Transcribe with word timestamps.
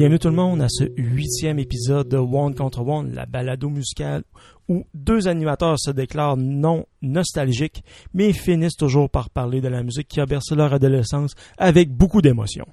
Bienvenue 0.00 0.18
tout 0.18 0.28
le 0.28 0.34
monde 0.34 0.62
à 0.62 0.68
ce 0.70 0.84
huitième 0.96 1.58
épisode 1.58 2.08
de 2.08 2.16
One 2.16 2.54
contre 2.54 2.80
One, 2.80 3.12
la 3.12 3.26
balado 3.26 3.68
musicale 3.68 4.24
où 4.66 4.86
deux 4.94 5.28
animateurs 5.28 5.78
se 5.78 5.90
déclarent 5.90 6.38
non 6.38 6.86
nostalgiques, 7.02 7.84
mais 8.14 8.32
finissent 8.32 8.78
toujours 8.78 9.10
par 9.10 9.28
parler 9.28 9.60
de 9.60 9.68
la 9.68 9.82
musique 9.82 10.08
qui 10.08 10.18
a 10.18 10.24
bercé 10.24 10.54
leur 10.54 10.72
adolescence 10.72 11.34
avec 11.58 11.90
beaucoup 11.90 12.22
d'émotion. 12.22 12.64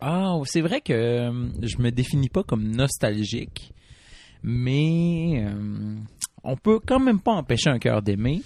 Ah, 0.00 0.36
c'est 0.44 0.60
vrai 0.60 0.80
que 0.80 0.92
euh, 0.92 1.48
je 1.62 1.78
me 1.78 1.90
définis 1.90 2.28
pas 2.28 2.44
comme 2.44 2.68
nostalgique, 2.68 3.74
mais 4.44 5.44
euh, 5.44 5.96
on 6.44 6.56
peut 6.56 6.78
quand 6.78 7.00
même 7.00 7.18
pas 7.18 7.32
empêcher 7.32 7.70
un 7.70 7.80
cœur 7.80 8.02
d'aimer. 8.02 8.40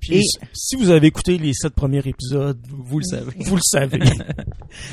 Puis 0.00 0.18
Et- 0.18 0.22
si 0.54 0.76
vous 0.76 0.90
avez 0.90 1.08
écouté 1.08 1.38
les 1.38 1.52
sept 1.54 1.74
premiers 1.74 2.06
épisodes, 2.06 2.58
Vous 2.70 2.98
le 2.98 3.04
savez. 3.04 3.32
vous 3.44 3.56
le 3.56 3.62
savez. 3.64 4.00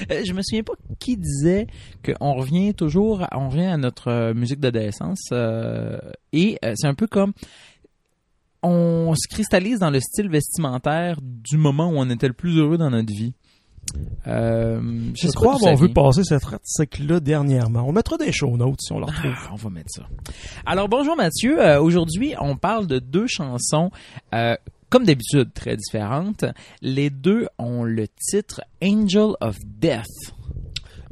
Euh, 0.10 0.24
je 0.26 0.32
me 0.34 0.42
souviens 0.42 0.64
pas 0.64 0.74
qui 1.00 1.18
disait 1.18 1.68
qu'on 2.06 2.34
revient 2.34 2.74
toujours, 2.74 3.22
à- 3.24 3.38
on 3.38 3.50
revient 3.50 3.66
à 3.66 3.78
notre 3.78 4.08
euh, 4.10 4.34
musique 4.34 4.60
d'adolescence 4.62 5.28
euh, 5.34 5.98
et 6.32 6.58
c'est 6.76 6.88
un 6.88 6.94
peu 6.94 7.08
comme 7.08 7.34
on 8.64 9.14
se 9.16 9.28
cristallise 9.28 9.80
dans 9.80 9.90
le 9.92 10.00
style 10.00 10.30
vestimentaire 10.30 11.18
du 11.22 11.58
moment 11.58 11.90
où 11.90 11.96
on 11.98 12.10
était 12.10 12.28
le 12.28 12.34
plus 12.34 12.58
heureux 12.58 12.78
dans 12.78 12.90
notre 12.90 13.14
vie. 13.14 13.34
Euh, 14.28 14.82
Je 15.14 15.28
crois 15.32 15.56
avoir 15.56 15.76
vu 15.76 15.90
passer 15.94 16.24
cette 16.24 16.44
article-là 16.44 17.20
dernièrement. 17.20 17.84
On 17.88 17.92
mettra 17.92 18.18
des 18.18 18.32
show 18.32 18.58
notes 18.58 18.80
si 18.82 18.92
on 18.92 19.00
le 19.00 19.06
retrouve. 19.06 19.32
Ah, 19.36 19.50
on 19.52 19.56
va 19.56 19.70
mettre 19.70 19.92
ça. 19.92 20.08
Alors 20.66 20.90
bonjour 20.90 21.16
Mathieu. 21.16 21.62
Euh, 21.62 21.80
Aujourd'hui, 21.82 22.34
on 22.40 22.56
parle 22.58 22.88
de 22.88 22.98
deux 22.98 23.28
chansons, 23.28 23.92
euh, 24.34 24.56
comme 24.96 25.04
d'habitude, 25.04 25.52
très 25.54 25.76
différentes. 25.76 26.46
Les 26.82 27.10
deux 27.10 27.50
ont 27.58 27.84
le 27.84 28.08
titre 28.08 28.62
Angel 28.82 29.32
of 29.42 29.58
Death. 29.66 30.34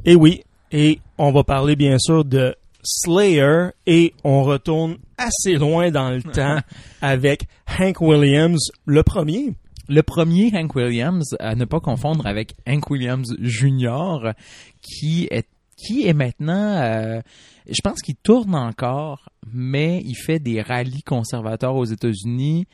Et 0.06 0.14
oui, 0.14 0.42
et 0.72 1.00
on 1.18 1.32
va 1.32 1.44
parler 1.44 1.76
bien 1.76 1.98
sûr 1.98 2.24
de 2.24 2.56
Slayer 2.82 3.72
et 3.86 4.14
on 4.24 4.42
retourne 4.42 4.96
assez 5.18 5.56
loin 5.56 5.90
dans 5.90 6.08
le 6.08 6.22
temps 6.32 6.60
avec 7.02 7.46
Hank 7.78 8.00
Williams, 8.00 8.70
le 8.86 9.02
premier. 9.02 9.52
Le 9.86 10.02
premier, 10.02 10.50
Hank 10.54 10.74
Williams, 10.74 11.36
à 11.38 11.54
ne 11.54 11.66
pas 11.66 11.80
confondre 11.80 12.26
avec 12.26 12.54
Hank 12.66 12.88
Williams 12.88 13.36
Jr., 13.38 14.32
qui 14.80 15.28
est 15.30 15.46
qui 15.76 16.06
est 16.06 16.14
maintenant, 16.14 16.80
euh, 16.80 17.20
je 17.68 17.80
pense 17.82 18.00
qu'il 18.00 18.16
tourne 18.16 18.54
encore, 18.54 19.28
mais 19.52 20.00
il 20.04 20.14
fait 20.14 20.38
des 20.38 20.62
rallyes 20.62 21.02
conservateurs 21.02 21.74
aux 21.74 21.84
États-Unis. 21.84 22.66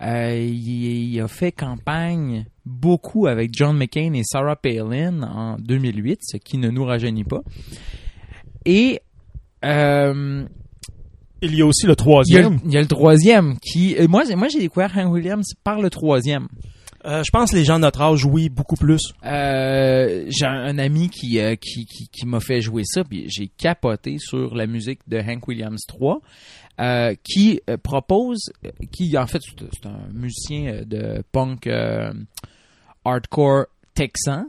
Euh, 0.00 0.38
il, 0.38 1.12
il 1.12 1.20
a 1.20 1.26
fait 1.28 1.50
campagne 1.52 2.46
beaucoup 2.64 3.26
avec 3.26 3.50
John 3.52 3.76
McCain 3.76 4.12
et 4.14 4.22
Sarah 4.24 4.54
Palin 4.56 5.22
en 5.22 5.56
2008, 5.58 6.20
ce 6.22 6.36
qui 6.36 6.58
ne 6.58 6.70
nous 6.70 6.84
rajeunit 6.84 7.24
pas. 7.24 7.40
Et 8.64 9.00
euh, 9.64 10.44
Il 11.42 11.54
y 11.54 11.62
a 11.62 11.66
aussi 11.66 11.86
le 11.86 11.88
il 11.88 11.90
y, 11.90 11.92
a, 11.92 11.96
troisième. 11.96 12.58
il 12.64 12.72
y 12.72 12.76
a 12.76 12.80
le 12.80 12.86
troisième 12.86 13.58
qui, 13.58 13.96
euh, 13.96 14.06
moi, 14.08 14.22
j'ai- 14.26 14.34
moi 14.36 14.48
j'ai 14.48 14.60
découvert 14.60 14.96
Hank 14.96 15.12
Williams 15.12 15.54
par 15.64 15.80
le 15.80 15.90
troisième. 15.90 16.48
Euh, 17.04 17.22
je 17.24 17.30
pense 17.30 17.52
que 17.52 17.56
les 17.56 17.64
gens 17.64 17.76
de 17.76 17.82
notre 17.82 18.00
âge, 18.02 18.24
oui, 18.24 18.48
beaucoup 18.48 18.74
plus. 18.74 19.00
Euh, 19.24 20.24
j'ai 20.28 20.44
un, 20.46 20.50
un 20.64 20.78
ami 20.78 21.08
qui, 21.08 21.38
euh, 21.38 21.54
qui, 21.54 21.86
qui, 21.86 22.08
qui 22.08 22.26
m'a 22.26 22.40
fait 22.40 22.60
jouer 22.60 22.82
ça, 22.84 23.04
puis 23.04 23.24
j'ai 23.28 23.46
capoté 23.46 24.16
sur 24.18 24.54
la 24.56 24.66
musique 24.66 24.98
de 25.06 25.18
Hank 25.18 25.46
Williams 25.46 25.80
3, 25.86 26.20
euh, 26.80 27.14
qui 27.24 27.60
euh, 27.68 27.76
propose, 27.76 28.50
euh, 28.64 28.70
qui 28.92 29.16
en 29.18 29.26
fait 29.26 29.40
c'est 29.42 29.86
un 29.86 30.08
musicien 30.12 30.82
de 30.84 31.22
punk 31.32 31.68
hardcore 33.04 33.66
texan, 33.94 34.46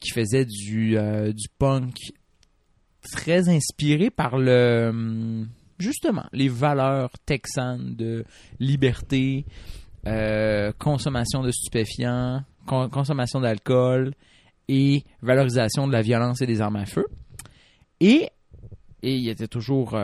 qui 0.00 0.10
faisait 0.10 0.44
du, 0.44 0.96
du 1.34 1.48
punk 1.58 1.94
très 3.12 3.48
inspiré 3.48 4.10
par 4.10 4.38
le 4.38 4.88
hum, 4.88 5.48
justement 5.78 6.24
les 6.32 6.48
valeurs 6.48 7.10
texanes 7.24 7.94
de 7.94 8.24
liberté, 8.58 9.44
consommation 10.78 11.42
de 11.42 11.50
stupéfiants, 11.50 12.42
con- 12.66 12.88
consommation 12.88 13.40
d'alcool 13.40 14.12
et 14.68 15.04
valorisation 15.22 15.86
de 15.86 15.92
la 15.92 16.02
violence 16.02 16.40
et 16.42 16.46
des 16.46 16.60
armes 16.60 16.76
à 16.76 16.86
feu. 16.86 17.06
Et, 18.00 18.28
et 19.02 19.14
il 19.14 19.28
était 19.28 19.46
toujours 19.48 19.96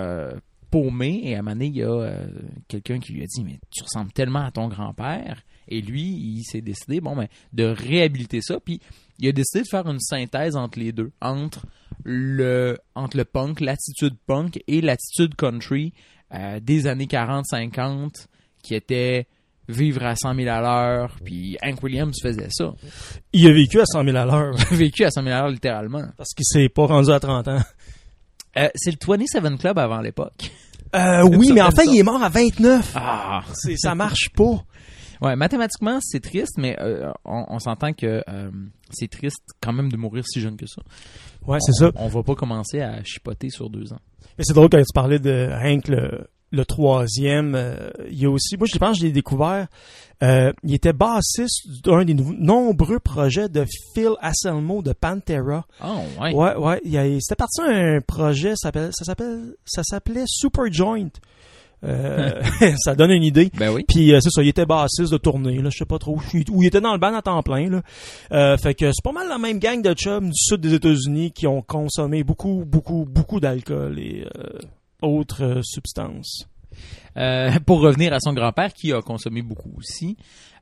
paumé 0.73 1.21
et 1.23 1.37
à 1.37 1.39
un 1.39 1.43
moment 1.43 1.55
donné, 1.55 1.67
il 1.67 1.77
y 1.77 1.83
a 1.83 1.93
euh, 1.93 2.27
quelqu'un 2.67 2.99
qui 2.99 3.13
lui 3.13 3.23
a 3.23 3.27
dit 3.27 3.45
mais 3.45 3.61
tu 3.71 3.85
ressembles 3.85 4.11
tellement 4.13 4.45
à 4.45 4.51
ton 4.51 4.67
grand-père. 4.67 5.43
Et 5.69 5.81
lui 5.81 6.03
il 6.03 6.43
s'est 6.43 6.63
décidé 6.63 7.01
bon 7.01 7.15
ben 7.15 7.29
de 7.53 7.65
réhabiliter 7.65 8.41
ça. 8.41 8.59
Puis 8.59 8.81
il 9.21 9.29
a 9.29 9.33
décidé 9.33 9.63
de 9.63 9.69
faire 9.69 9.87
une 9.87 10.01
synthèse 10.01 10.57
entre 10.57 10.81
les 10.81 10.91
deux 10.91 11.13
entre 11.21 11.67
le 12.03 12.79
entre 12.97 13.17
le 13.19 13.25
punk 13.25 13.61
l'attitude 13.61 14.17
punk 14.27 14.61
et 14.67 14.81
l'attitude 14.81 15.37
country 15.37 15.93
euh, 16.35 16.59
des 16.59 16.89
années 16.89 17.07
40-50 17.07 18.27
qui 18.63 18.75
était 18.75 19.29
vivre 19.69 20.05
à 20.05 20.17
100 20.17 20.35
000 20.35 20.49
à 20.49 20.61
l'heure. 20.61 21.17
Puis 21.25 21.57
Hank 21.63 21.83
Williams 21.83 22.17
faisait 22.23 22.49
ça. 22.51 22.73
Il 23.33 23.47
a 23.47 23.53
vécu 23.53 23.81
à 23.81 23.87
100 23.87 24.05
000 24.05 24.17
à 24.17 24.25
l'heure. 24.25 24.55
Vécu 24.73 25.05
à 25.05 25.11
100 25.11 25.23
000 25.23 25.35
à 25.35 25.41
l'heure 25.41 25.51
littéralement. 25.51 26.05
Parce 26.17 26.31
qu'il 26.35 26.45
s'est 26.45 26.69
pas 26.69 26.87
rendu 26.87 27.11
à 27.11 27.21
30 27.21 27.49
ans. 27.49 27.61
Euh, 28.59 28.69
c'est 28.75 28.91
le 28.91 28.97
27 29.07 29.59
Club 29.59 29.79
avant 29.79 30.01
l'époque 30.01 30.51
Euh, 30.95 31.23
oui, 31.23 31.53
mais 31.53 31.63
en 31.63 31.71
fait 31.71 31.77
fait, 31.83 31.85
ça. 31.87 31.93
il 31.93 31.99
est 31.99 32.03
mort 32.03 32.23
à 32.23 32.29
29. 32.29 32.93
ah 32.97 33.43
Ça 33.77 33.95
marche 33.95 34.29
pas. 34.37 34.63
Ouais, 35.23 35.37
mathématiquement, 35.37 35.99
c'est 36.03 36.21
triste, 36.21 36.55
mais 36.59 36.77
euh, 36.81 37.11
on, 37.25 37.45
on 37.49 37.59
s'entend 37.61 37.93
que 37.93 38.23
euh, 38.29 38.51
c'est 38.91 39.09
triste 39.09 39.43
quand 39.63 39.73
même 39.73 39.91
de 39.91 39.97
mourir 39.97 40.25
si 40.27 40.41
jeune 40.41 40.57
que 40.57 40.67
ça. 40.67 40.83
Ouais, 41.47 41.59
c'est 41.61 41.73
ça. 41.73 41.93
On 41.95 42.09
va 42.09 42.23
pas 42.23 42.35
commencer 42.35 42.81
à 42.81 43.03
chipoter 43.05 43.49
sur 43.49 43.71
deux 43.71 43.93
ans. 43.93 44.01
Mais 44.37 44.45
c'est 44.45 44.53
drôle 44.53 44.69
quand 44.69 44.79
tu 44.79 44.93
parlais 44.93 45.19
de 45.21 45.49
Hank 45.53 45.89
le, 45.89 46.27
le 46.53 46.65
troisième. 46.65 47.55
euh, 47.57 47.91
il 48.11 48.21
y 48.21 48.27
a 48.27 48.31
aussi, 48.31 48.57
moi 48.57 48.67
je 48.73 48.79
pense 48.79 48.93
que 48.97 49.01
je 49.01 49.07
l'ai 49.07 49.13
découvert. 49.13 49.67
euh, 50.23 50.53
il 50.63 50.75
était 50.75 50.93
bassiste 50.93 51.67
d'un 51.85 52.05
des 52.05 52.15
nombreux 52.15 53.01
projets 53.01 53.49
de 53.49 53.65
Phil 53.95 54.11
Anselmo 54.23 54.83
de 54.83 54.93
Pantera. 54.93 55.67
Oh, 55.85 56.23
ouais. 56.23 56.33
Ouais, 56.35 56.55
ouais. 56.57 57.19
C'était 57.21 57.35
parti 57.37 57.61
d'un 57.61 58.01
projet, 58.07 58.51
ça 58.51 58.69
s'appelle, 58.69 58.91
ça 58.93 59.05
s'appelle, 59.05 59.55
ça 59.65 59.83
s'appelait 59.83 60.25
Super 60.27 60.73
Joint. 60.73 61.09
Euh, 61.85 62.41
ça 62.77 62.95
donne 62.95 63.11
une 63.11 63.25
idée. 63.25 63.51
Ben 63.59 63.73
oui. 63.73 63.85
Puis 63.89 64.15
euh, 64.15 64.21
c'est 64.21 64.31
ça, 64.31 64.41
il 64.45 64.49
était 64.49 64.67
bassiste 64.67 65.11
de 65.11 65.17
tournée, 65.17 65.61
là, 65.61 65.69
je 65.69 65.79
sais 65.79 65.85
pas 65.85 65.99
trop. 65.99 66.17
Ou 66.53 66.63
il 66.63 66.67
était 66.67 66.81
dans 66.81 66.93
le 66.93 66.99
band 66.99 67.13
à 67.15 67.23
temps 67.23 67.43
plein, 67.43 67.69
là. 67.69 67.83
Euh, 68.31 68.57
fait 68.57 68.75
que 68.75 68.87
c'est 68.93 69.03
pas 69.03 69.11
mal 69.11 69.29
la 69.29 69.39
même 69.39 69.59
gang 69.59 69.83
de 69.83 69.93
chums 69.95 70.27
du 70.29 70.37
sud 70.37 70.61
des 70.61 70.75
États-Unis 70.75 71.33
qui 71.33 71.49
ont 71.49 71.61
consommé 71.63 72.23
beaucoup, 72.23 72.63
beaucoup, 72.65 73.05
beaucoup 73.11 73.41
d'alcool 73.41 73.99
et 73.99 74.25
autres 75.03 75.43
euh, 75.45 75.61
substances. 75.63 76.47
Euh, 77.17 77.51
pour 77.67 77.81
revenir 77.81 78.13
à 78.13 78.19
son 78.21 78.33
grand-père 78.33 78.73
qui 78.73 78.93
a 78.93 79.03
consommé 79.03 79.43
beaucoup 79.43 79.73
aussi, 79.77 80.17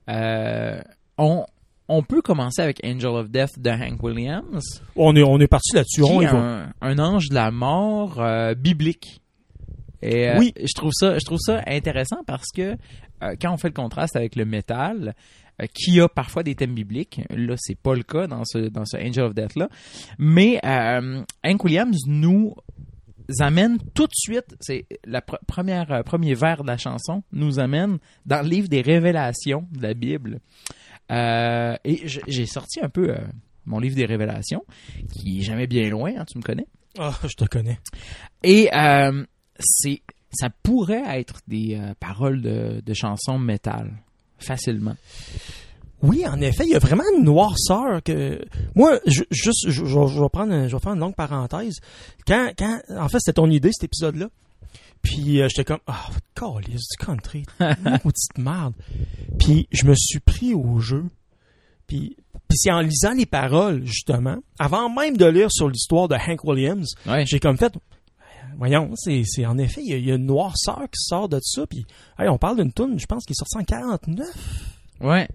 euh, 0.08 0.80
on, 1.18 1.44
on 1.88 2.02
peut 2.02 2.20
commencer 2.22 2.60
avec 2.62 2.80
Angel 2.84 3.10
of 3.10 3.30
Death 3.30 3.58
de 3.58 3.70
Hank 3.70 4.02
Williams, 4.02 4.82
On 4.96 5.14
est, 5.14 5.22
on 5.22 5.38
est 5.38 5.46
parti 5.46 5.74
là-dessus, 5.74 6.02
on 6.02 6.20
est 6.20 6.26
un, 6.26 6.72
un 6.80 6.98
ange 6.98 7.28
de 7.28 7.34
la 7.34 7.50
mort 7.52 8.20
euh, 8.20 8.54
biblique. 8.54 9.20
Et 10.02 10.30
Oui. 10.38 10.52
je 10.58 10.72
trouve 10.74 10.92
ça, 10.92 11.18
je 11.18 11.24
trouve 11.24 11.38
ça 11.40 11.62
intéressant 11.66 12.24
parce 12.26 12.48
que 12.54 12.76
quand 13.40 13.52
on 13.52 13.58
fait 13.58 13.68
le 13.68 13.74
contraste 13.74 14.16
avec 14.16 14.34
le 14.34 14.46
métal, 14.46 15.14
qui 15.74 16.00
a 16.00 16.08
parfois 16.08 16.42
des 16.42 16.54
thèmes 16.54 16.72
bibliques, 16.74 17.20
là 17.28 17.54
c'est 17.58 17.78
pas 17.78 17.94
le 17.94 18.02
cas 18.02 18.26
dans 18.26 18.44
ce 18.46 18.56
dans 18.70 18.86
ce 18.86 18.96
Angel 18.96 19.24
of 19.24 19.34
Death 19.34 19.56
là, 19.56 19.68
mais 20.18 20.58
euh, 20.64 21.22
Hank 21.44 21.62
Williams 21.64 21.98
nous 22.06 22.54
amène 23.40 23.78
tout 23.94 24.06
de 24.06 24.14
suite, 24.14 24.56
c'est 24.60 24.86
la 25.04 25.20
pr- 25.20 25.38
première 25.46 25.90
euh, 25.92 26.02
premier 26.02 26.34
vers 26.34 26.62
de 26.62 26.66
la 26.68 26.76
chanson 26.76 27.22
nous 27.32 27.58
amène 27.58 27.98
dans 28.26 28.42
le 28.42 28.48
livre 28.48 28.68
des 28.68 28.80
révélations 28.82 29.66
de 29.72 29.82
la 29.82 29.94
Bible. 29.94 30.40
Euh, 31.10 31.76
et 31.84 32.02
j'ai 32.06 32.46
sorti 32.46 32.80
un 32.80 32.88
peu 32.88 33.10
euh, 33.10 33.18
mon 33.66 33.78
livre 33.78 33.96
des 33.96 34.06
révélations, 34.06 34.64
qui 35.12 35.38
est 35.40 35.42
jamais 35.42 35.66
bien 35.66 35.88
loin, 35.90 36.12
hein, 36.16 36.24
tu 36.30 36.38
me 36.38 36.42
connais. 36.42 36.66
Ah, 36.98 37.16
je 37.22 37.34
te 37.34 37.44
connais. 37.44 37.78
Et 38.42 38.68
c'est 39.58 40.02
ça 40.32 40.48
pourrait 40.62 41.18
être 41.18 41.40
des 41.48 41.80
paroles 41.98 42.40
de, 42.40 42.80
de 42.84 42.94
chansons 42.94 43.38
métal 43.38 43.90
facilement. 44.38 44.94
Oui, 46.02 46.26
en 46.26 46.40
effet, 46.40 46.64
il 46.64 46.70
y 46.70 46.74
a 46.74 46.78
vraiment 46.78 47.04
une 47.16 47.24
noirceur 47.24 48.02
que 48.02 48.40
moi, 48.74 48.98
je, 49.06 49.22
juste, 49.30 49.66
je, 49.68 49.84
je- 49.84 50.06
je 50.06 50.20
vais 50.20 50.28
prendre, 50.30 50.66
je 50.68 50.74
vais 50.74 50.80
faire 50.80 50.92
une 50.94 51.00
longue 51.00 51.14
parenthèse. 51.14 51.76
Quand, 52.26 52.50
quand, 52.58 52.80
en 52.96 53.08
fait, 53.08 53.18
c'était 53.20 53.34
ton 53.34 53.50
idée 53.50 53.70
cet 53.72 53.84
épisode-là. 53.84 54.28
Puis 55.02 55.40
euh, 55.40 55.48
j'étais 55.48 55.64
comme, 55.64 55.80
ah, 55.86 56.08
oh, 56.10 56.14
calice 56.60 56.82
du 56.90 57.04
country, 57.06 57.44
petite 57.58 58.38
merde. 58.38 58.74
Puis 59.38 59.66
je 59.72 59.86
me 59.86 59.94
suis 59.94 60.20
pris 60.20 60.52
au 60.54 60.78
jeu. 60.80 61.04
Puis, 61.86 62.16
puis 62.48 62.58
c'est 62.58 62.70
en 62.70 62.80
lisant 62.80 63.12
les 63.14 63.26
paroles 63.26 63.84
justement, 63.86 64.36
avant 64.58 64.88
même 64.90 65.16
de 65.16 65.24
lire 65.26 65.50
sur 65.50 65.68
l'histoire 65.68 66.06
de 66.08 66.14
Hank 66.16 66.44
Williams, 66.44 66.94
Ouais. 67.06 67.24
j'ai 67.26 67.40
comme 67.40 67.56
fait, 67.56 67.72
voyons, 68.58 68.90
c'est, 68.94 69.22
c'est 69.26 69.44
en 69.46 69.58
effet, 69.58 69.80
il 69.84 69.90
y, 69.90 69.94
a, 69.94 69.96
il 69.96 70.06
y 70.06 70.12
a 70.12 70.16
une 70.16 70.26
noirceur 70.26 70.82
qui 70.82 71.00
sort 71.02 71.28
de 71.28 71.40
ça. 71.42 71.66
Puis, 71.66 71.84
hey, 72.18 72.28
on 72.28 72.38
parle 72.38 72.58
d'une 72.58 72.72
tune, 72.72 72.98
je 72.98 73.06
pense, 73.06 73.24
qui 73.24 73.32
est 73.32 73.36
sortie 73.36 73.58
en 73.58 73.64
49. 73.64 74.26
Ouais. 75.00 75.28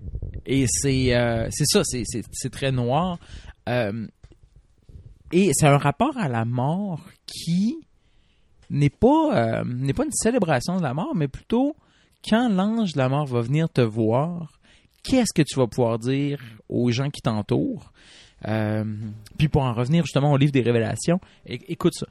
Et 0.46 0.66
c'est 0.68 1.16
euh, 1.16 1.48
c'est 1.52 1.66
ça, 1.66 1.82
c'est 1.84 2.50
très 2.52 2.72
noir. 2.72 3.18
Euh, 3.68 4.08
et 5.32 5.52
c'est 5.54 5.68
un 5.68 5.78
rapport 5.78 6.18
à 6.18 6.30
la 6.30 6.46
mort 6.46 7.02
qui 7.26 7.80
n'est 8.70 8.90
pas 8.90 9.60
euh, 9.60 9.64
n'est 9.66 9.94
pas 9.94 10.06
une 10.06 10.12
célébration 10.12 10.78
de 10.78 10.84
la 10.84 10.94
mort, 10.94 11.16
mais 11.16 11.28
plutôt 11.28 11.76
quand 12.28 12.50
l'ange 12.50 12.94
de 12.94 12.98
la 13.00 13.10
mort 13.10 13.26
va 13.26 13.42
venir 13.42 13.70
te 13.70 13.82
voir, 13.82 14.60
qu'est-ce 15.04 15.34
que 15.34 15.42
tu 15.42 15.60
vas 15.60 15.68
pouvoir 15.68 16.00
dire 16.00 16.40
aux 16.70 16.92
gens 16.92 17.10
qui 17.10 17.22
t'entourent? 17.22 17.92
Puis 19.38 19.48
pour 19.48 19.64
en 19.64 19.74
revenir 19.74 20.04
justement 20.04 20.32
au 20.32 20.38
livre 20.38 20.52
des 20.52 20.62
Révélations, 20.62 21.20
écoute 21.48 21.94
ça. 21.96 22.06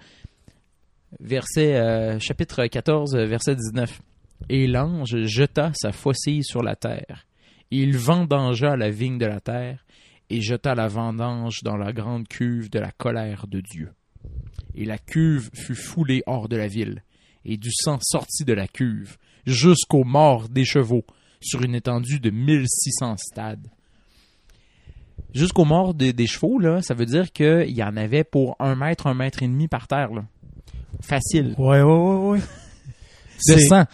Verset 1.20 2.18
chapitre 2.18 2.66
14, 2.66 3.14
verset 3.14 3.54
19. 3.54 4.00
Et 4.48 4.66
l'ange 4.66 5.16
jeta 5.26 5.70
sa 5.74 5.92
faucille 5.92 6.42
sur 6.42 6.60
la 6.62 6.74
terre. 6.74 7.24
Il 7.76 7.96
vendangea 7.98 8.76
la 8.76 8.90
vigne 8.90 9.18
de 9.18 9.26
la 9.26 9.40
terre 9.40 9.84
et 10.30 10.40
jeta 10.40 10.74
la 10.76 10.86
vendange 10.86 11.62
dans 11.64 11.76
la 11.76 11.92
grande 11.92 12.28
cuve 12.28 12.70
de 12.70 12.78
la 12.78 12.92
colère 12.92 13.46
de 13.48 13.60
Dieu. 13.60 13.90
Et 14.76 14.84
la 14.84 14.96
cuve 14.96 15.50
fut 15.54 15.74
foulée 15.74 16.22
hors 16.26 16.48
de 16.48 16.56
la 16.56 16.68
ville, 16.68 17.02
et 17.44 17.56
du 17.56 17.70
sang 17.72 17.98
sortit 18.00 18.44
de 18.44 18.52
la 18.52 18.68
cuve, 18.68 19.16
jusqu'aux 19.44 20.04
morts 20.04 20.48
des 20.48 20.64
chevaux, 20.64 21.04
sur 21.40 21.62
une 21.62 21.74
étendue 21.74 22.20
de 22.20 22.30
1600 22.30 23.16
stades. 23.18 23.66
Jusqu'aux 25.34 25.64
morts 25.64 25.94
de- 25.94 26.12
des 26.12 26.26
chevaux, 26.28 26.58
là, 26.60 26.80
ça 26.80 26.94
veut 26.94 27.06
dire 27.06 27.32
qu'il 27.32 27.70
y 27.70 27.82
en 27.82 27.96
avait 27.96 28.24
pour 28.24 28.54
un 28.60 28.76
mètre, 28.76 29.08
un 29.08 29.14
mètre 29.14 29.42
et 29.42 29.48
demi 29.48 29.66
par 29.68 29.88
terre. 29.88 30.10
Là. 30.12 30.24
Facile. 31.00 31.54
Ouais, 31.58 31.82
ouais, 31.82 31.82
ouais, 31.82 32.28
ouais. 32.30 32.40
De 33.48 33.58
sang. 33.58 33.84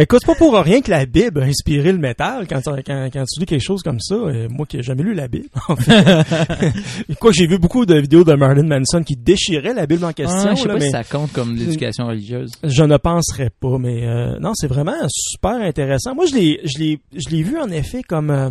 Écoute, 0.00 0.20
c'est 0.22 0.32
pas 0.32 0.38
pour 0.38 0.54
rien 0.56 0.80
que 0.80 0.90
la 0.90 1.06
Bible 1.06 1.42
a 1.42 1.46
inspiré 1.46 1.90
le 1.92 1.98
métal 1.98 2.46
quand, 2.48 2.60
tu- 2.60 2.82
quand, 2.84 3.08
quand 3.12 3.24
tu 3.24 3.40
lis 3.40 3.46
quelque 3.46 3.60
chose 3.64 3.82
comme 3.82 3.98
ça. 4.00 4.14
euh, 4.14 4.46
moi 4.48 4.64
qui 4.64 4.76
n'ai 4.76 4.82
jamais 4.84 5.02
lu 5.02 5.12
la 5.14 5.26
Bible, 5.28 5.48
en 5.68 5.74
fait. 5.76 7.14
Quoi, 7.20 7.32
j'ai 7.32 7.46
vu 7.46 7.58
beaucoup 7.58 7.84
de 7.84 7.98
vidéos 7.98 8.22
de 8.24 8.32
Marilyn 8.34 8.68
Manson 8.78 9.02
qui 9.02 9.16
déchiraient 9.16 9.74
la 9.74 9.86
Bible 9.86 10.04
en 10.04 10.12
question. 10.12 10.38
Ah, 10.50 10.54
je 10.54 10.62
sais 10.62 10.68
là, 10.68 10.74
pas 10.74 10.78
mais 10.80 10.86
si 10.86 10.90
ça 10.92 11.04
compte 11.04 11.32
comme 11.32 11.56
l'éducation 11.56 12.06
religieuse. 12.06 12.52
Je 12.62 12.82
ne 12.84 12.96
penserais 12.96 13.50
pas, 13.60 13.76
mais 13.78 14.06
euh, 14.06 14.38
non, 14.40 14.52
c'est 14.54 14.68
vraiment 14.68 14.94
super 15.08 15.56
intéressant. 15.60 16.14
Moi, 16.14 16.26
je 16.26 16.34
l'ai, 16.36 16.60
je 16.64 16.78
l'ai, 16.78 17.00
je 17.16 17.28
l'ai 17.30 17.42
vu 17.42 17.58
en 17.58 17.68
effet 17.70 18.02
comme 18.04 18.30
euh, 18.30 18.50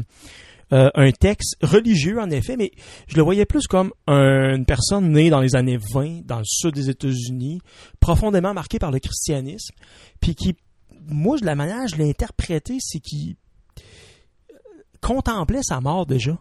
euh, 0.74 0.90
un 0.96 1.12
texte 1.12 1.56
religieux, 1.62 2.20
en 2.20 2.30
effet, 2.30 2.58
mais 2.58 2.72
je 3.08 3.16
le 3.16 3.22
voyais 3.24 3.46
plus 3.46 3.68
comme 3.68 3.92
un- 4.08 4.56
une 4.56 4.66
personne 4.66 5.12
née 5.14 5.30
dans 5.30 5.40
les 5.40 5.56
années 5.56 5.78
20 5.94 6.26
dans 6.26 6.40
le 6.40 6.46
sud 6.46 6.74
des 6.74 6.90
États-Unis, 6.90 7.62
profondément 8.02 8.54
marquée 8.54 8.80
par 8.80 8.92
le 8.92 9.00
christianisme, 9.00 9.74
puis 10.20 10.36
qui, 10.36 10.56
moi, 11.08 11.38
de 11.38 11.46
la 11.46 11.56
manière 11.56 11.88
je 11.88 11.96
l'ai 11.96 12.10
interprété, 12.10 12.78
c'est 12.80 13.00
qu'il 13.00 13.36
euh, 14.52 14.56
contemplait 15.02 15.64
sa 15.64 15.80
mort 15.82 16.06
déjà. 16.06 16.38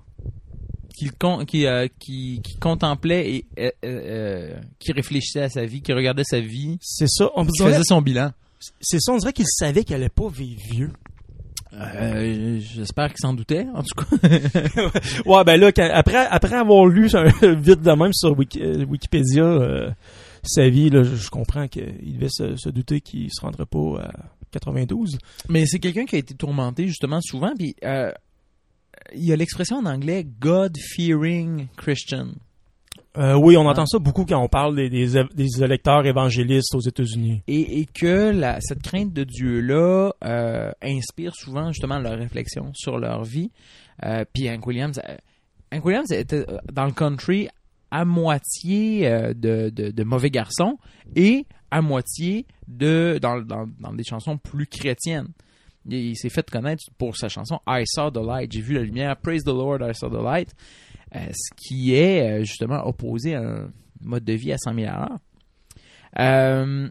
Qui, 0.99 1.11
con- 1.11 1.45
qui, 1.45 1.67
euh, 1.67 1.89
qui, 1.99 2.41
qui 2.43 2.57
contemplait 2.57 3.31
et 3.35 3.45
euh, 3.59 3.71
euh, 3.85 4.61
qui 4.79 4.93
réfléchissait 4.93 5.43
à 5.43 5.51
sa 5.51 5.67
vie, 5.67 5.83
qui 5.83 5.93
regardait 5.93 6.25
sa 6.25 6.41
vie, 6.41 6.79
C'est 6.81 7.09
ça. 7.09 7.29
On 7.37 7.45
qui 7.45 7.53
dirait, 7.53 7.73
faisait 7.75 7.83
son 7.85 8.01
bilan. 8.01 8.33
c'est 8.81 8.99
ça. 9.01 9.13
On 9.13 9.19
dirait 9.19 9.35
qu'il 9.35 9.45
savait 9.47 9.85
qu'il 9.85 9.95
allait 9.95 10.09
pas 10.09 10.29
vivre 10.31 10.59
vieux. 10.71 10.91
Euh, 11.75 12.59
J'espère 12.61 13.09
qu'il 13.09 13.19
s'en 13.21 13.35
doutait, 13.35 13.67
en 13.75 13.83
tout 13.83 14.05
cas. 14.07 14.29
Ouais, 15.27 15.45
ben 15.45 15.61
là, 15.61 15.71
quand- 15.71 15.91
après, 15.93 16.27
après 16.31 16.55
avoir 16.57 16.87
lu 16.87 17.11
un- 17.13 17.25
vite 17.55 17.83
de 17.83 17.93
même 17.93 18.15
sur 18.15 18.35
Wiki- 18.35 18.85
Wikipédia 18.89 19.45
euh, 19.45 19.91
sa 20.43 20.71
vie, 20.71 20.89
là, 20.89 21.03
je, 21.03 21.15
je 21.17 21.29
comprends 21.29 21.69
qu'il 21.69 22.15
devait 22.15 22.31
se, 22.31 22.57
se 22.57 22.71
douter 22.71 23.03
qu'il 23.03 23.29
se 23.31 23.43
rendrait 23.43 23.67
pas 23.67 24.01
à 24.01 24.13
92. 24.51 25.19
Mais 25.49 25.67
c'est 25.67 25.79
quelqu'un 25.79 26.05
qui 26.05 26.17
a 26.17 26.19
été 26.19 26.35
tourmenté 26.35 26.87
justement 26.87 27.21
souvent. 27.21 27.53
Puis 27.57 27.75
euh, 27.85 28.11
il 29.15 29.25
y 29.25 29.33
a 29.33 29.37
l'expression 29.37 29.77
en 29.77 29.87
anglais 29.87 30.27
God-fearing 30.41 31.69
Christian. 31.77 32.29
Euh, 33.19 33.35
oui, 33.35 33.57
on 33.57 33.67
Ah. 33.67 33.71
entend 33.73 33.87
ça 33.87 33.99
beaucoup 33.99 34.27
quand 34.27 34.43
on 34.43 34.49
parle 34.49 34.77
des, 34.77 34.91
des, 34.91 35.17
év- 35.17 35.35
des 35.35 35.63
électeurs 35.63 36.05
évangélistes 36.07 36.75
aux 36.75 36.81
États-Unis. 36.81 37.43
Et, 37.47 37.81
et 37.81 37.87
que 37.87 38.31
la, 38.31 38.61
cette 38.61 38.83
crainte 38.83 39.13
de 39.15 39.25
Dieu-là 39.25 40.13
euh, 40.25 40.71
inspire 40.83 41.35
souvent 41.35 41.69
justement 41.73 41.99
leur 41.99 42.19
réflexion 42.19 42.73
sur 42.75 42.99
leur 42.99 43.25
vie. 43.25 43.51
Puis 44.35 44.51
Hank 44.51 44.67
Williams, 44.67 45.01
Hank 45.73 45.83
Williams 45.85 46.11
était 46.13 46.45
dans 46.71 46.85
le 46.85 46.93
country 46.93 47.49
à 47.91 48.05
moitié 48.05 49.09
de, 49.35 49.71
de, 49.71 49.91
de 49.91 50.05
mauvais 50.05 50.29
garçon 50.29 50.77
et 51.15 51.47
à 51.71 51.81
moitié 51.81 52.45
de 52.69 53.19
dans, 53.21 53.41
dans, 53.41 53.67
dans 53.79 53.93
des 53.93 54.05
chansons 54.05 54.39
plus 54.39 54.67
chrétiennes. 54.67 55.29
Il, 55.89 56.17
s'est 56.17 56.31
fait 56.31 56.49
connaître 56.51 56.83
pour 56.99 57.17
sa 57.17 57.29
chanson 57.29 57.61
I 57.69 57.85
Saw 57.87 58.11
the 58.11 58.17
Light. 58.19 58.51
J'ai 58.53 58.61
vu 58.61 58.75
la 58.75 58.83
lumière. 58.83 59.17
Praise 59.17 59.45
the 59.45 59.49
Lord, 59.49 59.79
I 59.89 59.95
Saw 59.95 60.09
the 60.11 60.23
Light. 60.23 60.53
Euh, 61.15 61.21
ce 61.33 61.55
qui 61.57 61.95
est 61.95 62.41
euh, 62.41 62.45
justement 62.45 62.85
opposé 62.87 63.37
à 63.37 63.41
un 63.41 63.71
mode 64.01 64.25
de 64.25 64.33
vie 64.33 64.53
à 64.53 64.59
100 64.59 64.75
000 64.75 64.89
à. 64.89 65.19
Euh, 66.19 66.89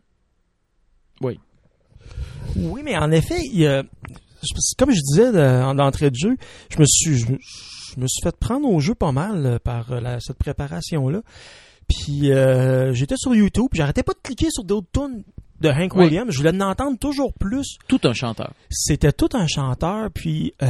Oui, 2.56 2.82
mais 2.84 2.96
en 2.98 3.12
effet, 3.12 3.40
il 3.44 3.84
comme 4.78 4.92
je 4.92 5.02
disais 5.02 5.28
en 5.64 5.74
d'entrée 5.74 6.12
de 6.12 6.16
jeu, 6.16 6.38
je 6.70 6.80
me 6.80 6.86
suis, 6.86 7.18
je, 7.18 7.32
me- 7.32 8.08
suis 8.08 8.22
fait 8.24 8.38
prendre 8.38 8.70
au 8.70 8.80
jeu 8.80 8.94
pas 8.94 9.12
mal 9.12 9.60
par 9.64 9.88
cette 10.20 10.38
préparation-là. 10.38 11.22
Puis 11.88 12.32
euh, 12.32 12.94
j'étais 12.94 13.16
sur 13.18 13.34
YouTube, 13.36 13.70
j'arrêtais 13.74 14.04
pas 14.04 14.14
de 14.14 14.20
cliquer 14.22 14.48
sur 14.52 14.64
d'autres 14.64 14.88
tunes 14.94 15.24
de 15.62 15.70
Hank 15.70 15.96
Ouais. 15.96 16.06
Williams. 16.06 16.32
Je 16.32 16.38
voulais 16.38 16.52
en 16.52 16.70
entendre 16.70 16.98
toujours 17.00 17.34
plus. 17.34 17.78
tout 17.88 18.00
un 18.04 18.14
chanteur. 18.14 18.54
C'était 18.70 19.12
tout 19.14 19.30
un 19.34 19.48
chanteur, 19.48 20.10
puis 20.12 20.54
euh, 20.62 20.68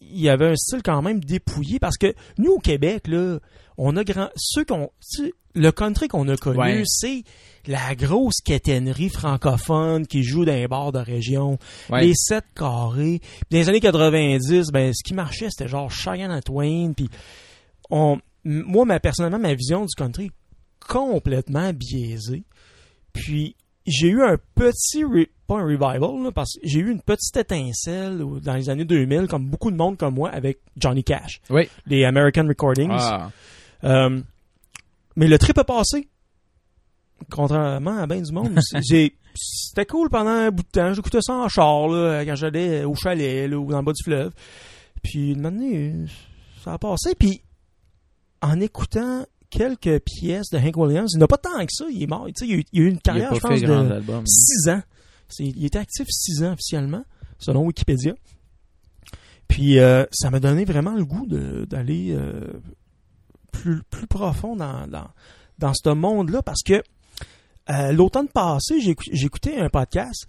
il 0.00 0.20
y 0.20 0.28
avait 0.28 0.48
un 0.48 0.56
style 0.56 0.82
quand 0.82 1.02
même 1.02 1.20
dépouillé 1.22 1.78
parce 1.78 1.96
que 1.96 2.14
nous 2.38 2.52
au 2.52 2.58
Québec 2.58 3.06
là, 3.08 3.38
on 3.78 3.96
a 3.96 4.04
grand 4.04 4.28
ceux 4.36 4.64
qu'on 4.64 4.90
le 5.54 5.72
country 5.72 6.06
qu'on 6.08 6.28
a 6.28 6.36
connu, 6.36 6.58
Ouais. 6.58 6.82
c'est 6.86 7.24
la 7.66 7.94
grosse 7.96 8.40
quétainerie 8.44 9.08
francophone 9.08 10.06
qui 10.06 10.22
joue 10.22 10.44
dans 10.44 10.52
les 10.52 10.68
bars 10.68 10.92
de 10.92 10.98
région, 11.00 11.58
Ouais. 11.90 12.06
les 12.06 12.12
sept 12.14 12.44
carrés. 12.54 13.18
Puis 13.20 13.40
dans 13.50 13.58
les 13.58 13.68
années 13.68 13.80
90, 13.80 14.68
ben 14.72 14.92
ce 14.94 15.02
qui 15.02 15.12
marchait 15.14 15.48
c'était 15.50 15.68
genre 15.68 15.90
Cheyenne 15.90 16.30
and 16.30 16.42
Twain, 16.42 16.92
puis 16.96 17.08
on 17.90 18.18
moi 18.44 18.84
ma 18.84 19.00
personnellement 19.00 19.38
ma 19.40 19.54
vision 19.54 19.82
du 19.84 19.94
country 19.96 20.26
est 20.26 20.86
complètement 20.88 21.72
biaisée. 21.72 22.44
Puis 23.12 23.56
j'ai 23.90 24.08
eu 24.08 24.22
un 24.22 24.36
petit 24.54 25.04
re- 25.04 25.28
pas 25.46 25.56
un 25.58 25.64
revival 25.64 26.22
là, 26.22 26.30
parce 26.32 26.54
que 26.54 26.60
j'ai 26.62 26.78
eu 26.80 26.90
une 26.90 27.02
petite 27.02 27.36
étincelle 27.36 28.18
dans 28.42 28.54
les 28.54 28.70
années 28.70 28.84
2000 28.84 29.26
comme 29.28 29.46
beaucoup 29.46 29.70
de 29.70 29.76
monde 29.76 29.96
comme 29.98 30.14
moi 30.14 30.30
avec 30.30 30.60
Johnny 30.76 31.02
Cash, 31.04 31.40
Oui. 31.50 31.68
les 31.86 32.04
American 32.04 32.46
Recordings. 32.46 32.90
Ah. 32.92 33.30
Euh, 33.84 34.20
mais 35.16 35.26
le 35.26 35.38
trip 35.38 35.58
est 35.58 35.64
passé. 35.64 36.08
Contrairement 37.30 37.98
à 37.98 38.06
bien 38.06 38.20
du 38.22 38.32
monde. 38.32 38.58
J'ai- 38.88 39.14
C'était 39.34 39.86
cool 39.86 40.08
pendant 40.08 40.30
un 40.30 40.50
bout 40.50 40.62
de 40.62 40.68
temps. 40.68 40.92
J'écoutais 40.94 41.20
ça 41.22 41.34
en 41.34 41.48
char 41.48 41.88
là, 41.88 42.24
quand 42.24 42.34
j'allais 42.34 42.84
au 42.84 42.94
chalet 42.94 43.48
là, 43.48 43.58
ou 43.58 43.70
dans 43.70 43.78
le 43.78 43.84
bas 43.84 43.92
du 43.92 44.02
fleuve. 44.02 44.32
Puis 45.02 45.32
une 45.32 45.46
année, 45.46 45.94
ça 46.64 46.72
a 46.74 46.78
passé. 46.78 47.14
Puis 47.18 47.42
en 48.42 48.60
écoutant 48.60 49.24
quelques 49.50 50.00
pièces 50.04 50.48
de 50.50 50.58
Hank 50.58 50.76
Williams, 50.76 51.10
il 51.14 51.18
n'a 51.18 51.26
pas 51.26 51.36
tant 51.38 51.58
que 51.60 51.72
ça. 51.72 51.84
Il 51.90 52.02
est 52.02 52.06
mort. 52.06 52.28
Il, 52.28 52.52
a 52.52 52.56
eu- 52.56 52.64
il 52.72 52.80
a 52.80 52.84
eu 52.84 52.88
une 52.88 52.98
carrière, 53.00 53.34
je 53.34 53.40
pense, 53.40 53.60
de 53.60 53.66
album. 53.92 54.24
6 54.26 54.68
ans. 54.70 54.82
Il 55.38 55.64
était 55.64 55.78
actif 55.78 56.06
6 56.08 56.42
ans 56.44 56.52
officiellement, 56.52 57.04
selon 57.38 57.64
Wikipédia. 57.66 58.14
Puis 59.48 59.78
euh, 59.78 60.04
ça 60.12 60.30
m'a 60.30 60.40
donné 60.40 60.64
vraiment 60.64 60.94
le 60.94 61.04
goût 61.04 61.26
d'aller 61.26 62.12
euh, 62.12 62.52
plus, 63.52 63.82
plus 63.90 64.06
profond 64.06 64.54
dans, 64.56 64.86
dans, 64.86 65.08
dans 65.58 65.72
ce 65.74 65.90
monde-là 65.90 66.42
parce 66.42 66.62
que 66.62 66.82
euh, 67.70 67.92
l'automne 67.92 68.28
passé, 68.28 68.74
écouté 69.12 69.58
un 69.60 69.68
podcast 69.68 70.26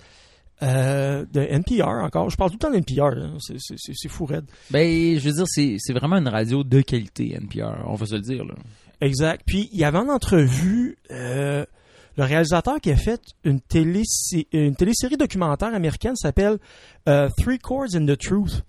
euh, 0.64 1.26
de 1.32 1.40
NPR 1.42 1.88
encore. 2.04 2.30
Je 2.30 2.38
parle 2.38 2.52
tout 2.52 2.58
le 2.58 2.60
temps 2.60 2.72
d'NPR, 2.72 3.18
hein. 3.18 3.38
c'est- 3.40 4.08
fou 4.10 4.26
raide. 4.26 4.46
Ben, 4.70 5.18
je 5.18 5.28
veux 5.30 5.34
dire, 5.36 5.46
c'est 5.48 5.78
c'est 5.80 5.94
vraiment 5.94 6.18
une 6.18 6.28
radio 6.28 6.64
de 6.64 6.82
qualité, 6.82 7.34
NPR. 7.36 7.84
On 7.88 7.96
va 7.96 8.06
se 8.06 8.16
le 8.16 8.22
dire, 8.22 8.44
là. 8.46 8.54
Exact. 9.02 9.44
Puis 9.46 9.70
il 9.74 9.80
y 9.80 9.84
avait 9.84 9.98
en 9.98 10.10
entrevue 10.10 10.98
euh, 11.12 11.66
le 12.18 12.24
réalisateur 12.24 12.80
qui 12.80 12.92
a 12.92 12.96
fait 12.96 13.22
une, 13.44 13.60
télé 13.60 14.04
une 14.54 14.76
télésérie 14.76 15.18
documentaire 15.18 15.74
américaine 15.74 16.16
s'appelle 16.16 16.58
euh, 17.10 17.30
Three 17.42 17.60
Chords 17.60 17.96
and 17.96 18.06
the 18.06 18.18
Truth. 18.18 18.64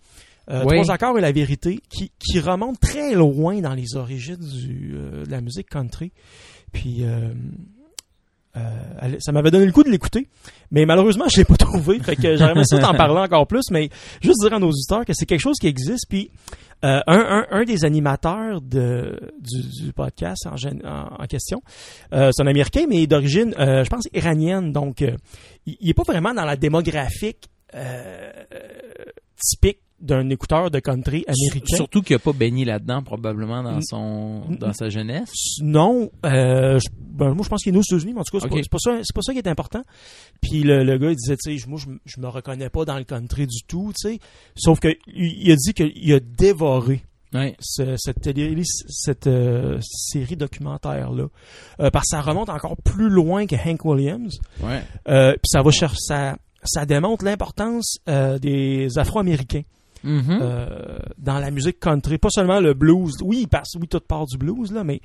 Euh, 0.51 0.65
Oui. 0.67 0.77
Trois 0.77 0.91
accords 0.95 1.19
et 1.19 1.21
la 1.21 1.33
vérité, 1.33 1.81
qui, 1.89 2.11
qui 2.19 2.41
remonte 2.41 2.81
très 2.81 3.15
loin 3.15 3.61
dans 3.61 3.75
les 3.75 3.95
origines 3.95 4.37
du, 4.37 4.93
euh, 4.97 5.25
de 5.25 5.31
la 5.31 5.41
musique 5.41 5.69
country. 5.69 6.13
Puis 6.73 7.05
euh, 8.57 9.17
ça 9.21 9.33
m'avait 9.33 9.51
donné 9.51 9.65
le 9.67 9.73
coup 9.73 9.83
de 9.83 9.91
l'écouter, 9.91 10.29
mais 10.71 10.85
malheureusement 10.85 11.27
je 11.29 11.39
l'ai 11.39 11.45
pas 11.45 11.57
trouvé. 11.59 11.99
Fait 12.01 12.17
que 12.17 12.37
j'aurais 12.37 12.65
ça 12.65 12.79
d'en 12.79 12.95
parler 12.95 13.21
encore 13.21 13.47
plus, 13.47 13.71
mais 13.71 13.89
juste 14.21 14.41
dire 14.43 14.53
à 14.53 14.59
nos 14.59 14.69
auditeurs 14.69 15.05
que 15.05 15.13
c'est 15.15 15.27
quelque 15.27 15.41
chose 15.41 15.57
qui 15.61 15.69
existe. 15.69 16.07
Puis 16.09 16.31
euh, 16.85 17.01
un, 17.07 17.19
un, 17.19 17.47
un 17.51 17.65
des 17.65 17.85
animateurs 17.85 18.61
de, 18.61 19.19
du, 19.41 19.85
du 19.85 19.93
podcast 19.93 20.47
en, 20.47 21.23
en 21.23 21.27
question, 21.27 21.63
euh, 22.13 22.31
c'est 22.33 22.43
un 22.43 22.47
Américain, 22.49 22.87
mais 22.89 23.07
d'origine, 23.07 23.55
euh, 23.59 23.85
je 23.85 23.89
pense, 23.89 24.09
iranienne. 24.13 24.73
Donc, 24.73 25.01
euh, 25.01 25.17
il, 25.65 25.77
il 25.81 25.91
est 25.91 25.95
pas 25.95 26.03
vraiment 26.03 26.35
dans 26.35 26.45
la 26.45 26.57
démographique 26.57 27.49
euh, 27.75 28.33
typique 29.41 29.79
d'un 30.03 30.29
écouteur 30.31 30.71
de 30.71 30.79
country 30.81 31.25
américain. 31.29 31.77
Surtout 31.77 32.03
qu'il 32.03 32.17
a 32.17 32.19
pas 32.19 32.33
baigné 32.33 32.65
là-dedans, 32.65 33.03
probablement, 33.03 33.63
dans 33.63 33.81
son 33.83 34.43
dans 34.59 34.73
sa 34.73 34.89
jeunesse. 34.89 35.31
Non, 35.63 36.11
euh, 36.27 36.79
je- 36.81 36.89
ben, 37.01 37.33
moi 37.35 37.45
je 37.45 37.49
pense 37.49 37.63
qu'il 37.63 37.71
est 37.71 37.73
né 37.73 37.79
aux 37.79 37.83
États-Unis, 37.83 38.13
mais 38.13 38.21
en 38.21 38.25
tout 38.25 38.37
cas, 38.39 38.45
c'est 38.63 38.69
pas- 38.71 38.79
ça, 38.79 38.99
c'est 39.03 39.15
pas 39.15 39.23
ça 39.23 39.33
qui 39.33 39.39
est 39.39 39.49
important. 39.49 39.83
Puis 40.41 40.63
le, 40.65 40.83
le 40.85 40.99
gars, 40.99 41.11
il 41.11 41.17
disait, 41.17 41.37
tu 41.37 41.59
sais, 41.59 41.69
moi 41.69 41.79
je, 41.79 41.87
je 42.05 42.21
me 42.21 42.27
reconnais 42.29 42.69
pas 42.69 42.85
dans 42.85 42.99
le 42.99 43.05
country 43.05 43.47
du 43.47 43.63
tout, 43.67 43.93
tu 43.99 44.11
sais. 44.11 44.19
Sauf 44.57 44.81
que 44.81 44.89
il 45.07 45.43
il 45.47 45.53
a 45.53 45.57
dit 45.57 45.73
qu'il 45.73 46.13
a 46.13 46.21
dévoré 46.21 47.03
ce- 47.61 47.97
cette, 47.97 48.21
télé, 48.21 48.61
cette 48.89 49.27
euh, 49.27 49.79
série 49.81 50.37
documentaire-là. 50.37 51.25
Euh, 51.81 51.91
parce 51.91 52.05
que 52.11 52.17
ça 52.17 52.21
remonte 52.21 52.51
encore 52.51 52.77
plus 52.77 53.09
loin 53.09 53.47
que 53.47 53.57
Hank 53.57 53.85
Williams. 53.85 54.39
Ouais. 54.63 54.83
Euh, 55.09 55.33
puis 55.33 55.47
ça 55.47 55.63
va 55.63 55.71
chercher, 55.71 55.97
ça, 55.99 56.37
ça 56.65 56.85
démontre 56.85 57.25
l'importance 57.25 57.97
euh, 58.09 58.39
des 58.39 58.99
Afro-Américains 58.99 59.63
Mhm. 60.05 60.39
euh, 60.43 60.99
dans 61.19 61.39
la 61.39 61.51
musique 61.51 61.79
country. 61.81 62.19
Pas 62.19 62.31
seulement 62.31 62.61
le 62.61 62.75
blues. 62.75 63.15
Oui, 63.23 63.47
passe, 63.47 63.75
oui, 63.81 63.89
toute 63.89 64.07
part 64.07 64.27
du 64.27 64.37
blues, 64.39 64.73
là, 64.73 64.85
mais 64.85 65.01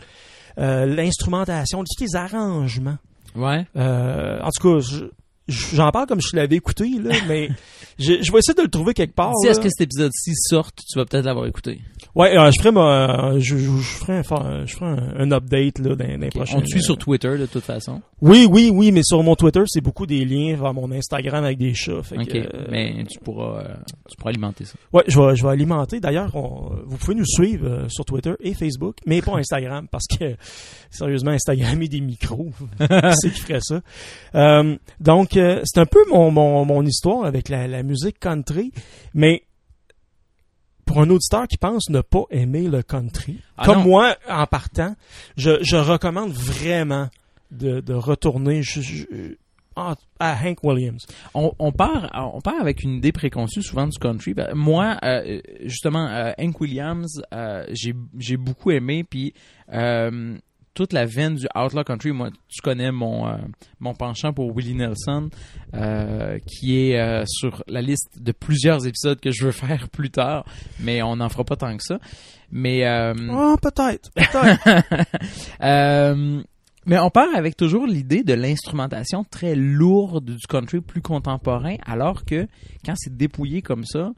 euh, 0.59 0.85
l'instrumentation, 0.85 1.83
tous 1.83 2.03
les 2.03 2.15
arrangements. 2.15 2.97
Ouais. 3.35 3.65
Euh, 3.75 4.39
en 4.41 4.49
tout 4.51 4.79
cas, 4.79 4.79
je- 4.79 5.05
j'en 5.47 5.91
parle 5.91 6.07
comme 6.07 6.19
je 6.21 6.35
l'avais 6.35 6.55
écouté, 6.55 6.89
là, 6.99 7.15
mais 7.27 7.49
je, 7.99 8.21
je 8.21 8.31
vais 8.31 8.39
essayer 8.39 8.55
de 8.55 8.61
le 8.63 8.67
trouver 8.69 8.93
quelque 8.93 9.13
part. 9.13 9.31
Si 9.41 9.47
est-ce 9.47 9.59
que 9.59 9.69
cet 9.69 9.81
épisode-ci 9.81 10.31
sorte, 10.35 10.79
tu 10.89 10.97
vas 10.97 11.05
peut-être 11.05 11.25
l'avoir 11.25 11.45
écouté. 11.45 11.79
Ouais, 12.17 12.35
euh, 12.35 12.49
je 12.51 12.59
ferai 12.61 12.71
ma, 12.71 13.33
je, 13.37 13.57
je, 13.57 13.57
je 13.57 13.97
ferai 13.99 14.17
un, 14.17 14.23
fa- 14.23 14.65
je 14.65 14.75
ferai 14.75 14.85
un, 14.89 15.13
un 15.19 15.31
update 15.31 15.77
là 15.79 15.95
dans, 15.95 16.05
les 16.19 16.27
Ok. 16.27 16.33
prochaines- 16.33 16.57
On 16.57 16.61
te 16.61 16.67
suit 16.67 16.81
sur 16.81 16.97
Twitter 16.97 17.37
de 17.37 17.45
toute 17.45 17.63
façon? 17.63 18.01
Oui, 18.21 18.47
oui, 18.49 18.71
oui, 18.73 18.91
mais 18.91 19.01
sur 19.03 19.21
mon 19.21 19.35
Twitter, 19.35 19.61
c'est 19.67 19.81
beaucoup 19.81 20.07
des 20.07 20.25
liens 20.25 20.55
vers 20.55 20.73
mon 20.73 20.91
Instagram 20.91 21.43
avec 21.43 21.59
des 21.59 21.75
chats. 21.75 22.01
fait 22.01 22.17
Ok. 22.17 22.27
que, 22.27 22.37
euh, 22.39 22.65
Mais 22.71 23.03
tu 23.07 23.19
pourras, 23.19 23.59
euh, 23.61 23.75
tu 24.09 24.17
pourras 24.17 24.31
alimenter 24.31 24.65
ça. 24.65 24.73
Ouais, 24.93 25.03
je 25.07 25.19
vais, 25.19 25.35
je 25.35 25.43
vais 25.43 25.51
alimenter. 25.51 25.99
D'ailleurs, 25.99 26.35
on- 26.35 26.71
vous 26.87 26.97
pouvez 26.97 27.13
nous 27.15 27.25
suivre 27.25 27.67
euh, 27.67 27.89
sur 27.89 28.03
Twitter 28.03 28.33
et 28.39 28.55
Facebook, 28.55 28.95
mais 29.05 29.21
pas 29.21 29.37
Instagram, 29.37 29.87
parce 29.91 30.07
que 30.07 30.35
sérieusement, 30.89 31.31
Instagram 31.31 31.79
est 31.83 31.87
des 31.87 32.01
micros. 32.01 32.49
c'est 32.79 33.29
qui 33.31 33.41
ferait 33.41 33.59
ça? 33.61 33.81
Euh, 34.33 34.75
donc, 34.99 35.37
euh, 35.37 35.61
c'est 35.65 35.79
un 35.79 35.85
peu 35.85 35.99
mon, 36.11 36.31
mon, 36.31 36.65
mon 36.65 36.83
histoire 36.83 37.25
avec 37.25 37.47
la, 37.49 37.67
la 37.67 37.83
musique 37.83 38.19
country, 38.19 38.71
mais 39.13 39.43
pour 40.97 41.03
un 41.05 41.09
auditeur 41.11 41.47
qui 41.47 41.57
pense 41.57 41.89
ne 41.89 42.01
pas 42.01 42.23
aimer 42.31 42.63
le 42.67 42.81
country, 42.81 43.39
Ah 43.57 43.65
comme 43.65 43.79
non. 43.79 43.83
moi, 43.83 44.15
en 44.27 44.47
partant, 44.47 44.95
je, 45.37 45.51
je 45.61 45.75
recommande 45.75 46.31
vraiment 46.31 47.07
de, 47.51 47.81
de 47.81 47.93
retourner 47.93 48.63
je- 48.63 48.81
je- 48.81 49.05
en- 49.75 49.93
à 50.19 50.35
Hank 50.43 50.63
Williams. 50.63 51.05
On, 51.35 51.51
on 51.59 51.71
part, 51.71 52.09
on 52.33 52.41
part 52.41 52.59
avec 52.59 52.81
une 52.81 52.95
idée 52.95 53.11
préconçue 53.11 53.61
souvent 53.61 53.85
du 53.85 53.99
country. 53.99 54.33
Ben, 54.33 54.55
moi, 54.55 54.97
euh, 55.03 55.39
justement, 55.65 56.07
euh, 56.09 56.31
Hank 56.39 56.59
Williams, 56.59 57.21
euh, 57.31 57.63
j'ai 57.71 58.37
beaucoup 58.37 58.71
aimé. 58.71 59.03
Puis 59.03 59.35
toute 60.77 60.93
la 60.93 61.07
veine 61.07 61.33
du 61.33 61.47
outlaw 61.55 61.83
country. 61.83 62.11
Moi, 62.11 62.29
tu 62.47 62.61
connais 62.61 62.91
mon 62.91 63.27
euh, 63.27 63.35
mon 63.79 63.95
penchant 63.95 64.31
pour 64.31 64.55
Willie 64.55 64.75
Nelson, 64.75 65.31
euh, 65.73 66.37
qui 66.45 66.79
est 66.79 66.99
euh, 66.99 67.23
sur 67.25 67.63
la 67.67 67.81
liste 67.81 68.21
de 68.21 68.31
plusieurs 68.31 68.85
épisodes 68.85 69.19
que 69.19 69.31
je 69.31 69.45
veux 69.45 69.51
faire 69.51 69.89
plus 69.91 70.11
tard, 70.11 70.45
mais 70.79 71.01
on 71.01 71.15
n'en 71.15 71.29
fera 71.29 71.45
pas 71.45 71.55
tant 71.55 71.75
que 71.75 71.81
ça. 71.83 71.97
Mais 72.51 72.85
Ah, 72.85 73.55
peut-être, 73.59 74.11
peut-être. 74.13 74.83
mais 76.85 76.99
on 76.99 77.09
part 77.09 77.35
avec 77.35 77.57
toujours 77.57 77.87
l'idée 77.87 78.23
de 78.23 78.35
l'instrumentation 78.35 79.23
très 79.23 79.55
lourde 79.55 80.25
du 80.25 80.47
country 80.47 80.81
plus 80.81 81.01
contemporain, 81.01 81.77
alors 81.87 82.23
que 82.23 82.47
quand 82.85 82.93
c'est 82.95 83.17
dépouillé 83.17 83.63
comme 83.63 83.83
ça, 83.83 84.11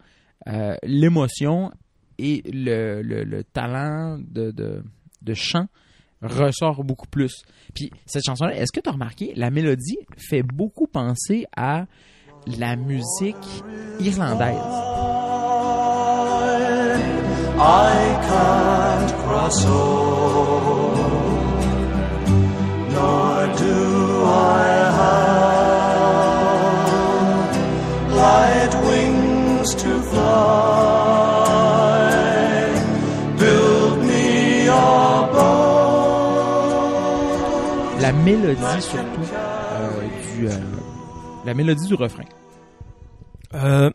l'émotion 0.84 1.72
et 2.18 2.44
le, 2.52 3.02
le, 3.02 3.24
le 3.24 3.44
talent 3.46 4.20
de, 4.20 4.52
de, 4.52 4.84
de 5.22 5.34
chant 5.34 5.68
ressort 6.22 6.84
beaucoup 6.84 7.08
plus. 7.08 7.44
Puis 7.74 7.92
cette 8.06 8.26
chanson-là, 8.26 8.56
est-ce 8.56 8.72
que 8.72 8.80
tu 8.80 8.90
as 8.90 8.94
remarqué, 8.94 9.34
la 9.36 9.50
mélodie 9.52 10.00
fait 10.18 10.44
beaucoup 10.44 10.88
penser 10.88 11.46
à 11.56 11.86
la 12.58 12.76
musique 12.76 13.64
irlandaise? 14.00 14.56
I 17.62 18.18
can't 18.30 19.12
cross 19.26 19.66
nor 22.94 23.48
do 23.58 24.24
I 24.26 24.79
mélodie 38.24 38.82
surtout 38.82 39.22
euh, 39.34 39.90
du 40.36 40.48
euh, 40.48 40.52
la 41.46 41.54
mélodie 41.54 41.88
du 41.88 41.96
refrain. 41.96 42.24
Euh, 43.54 43.90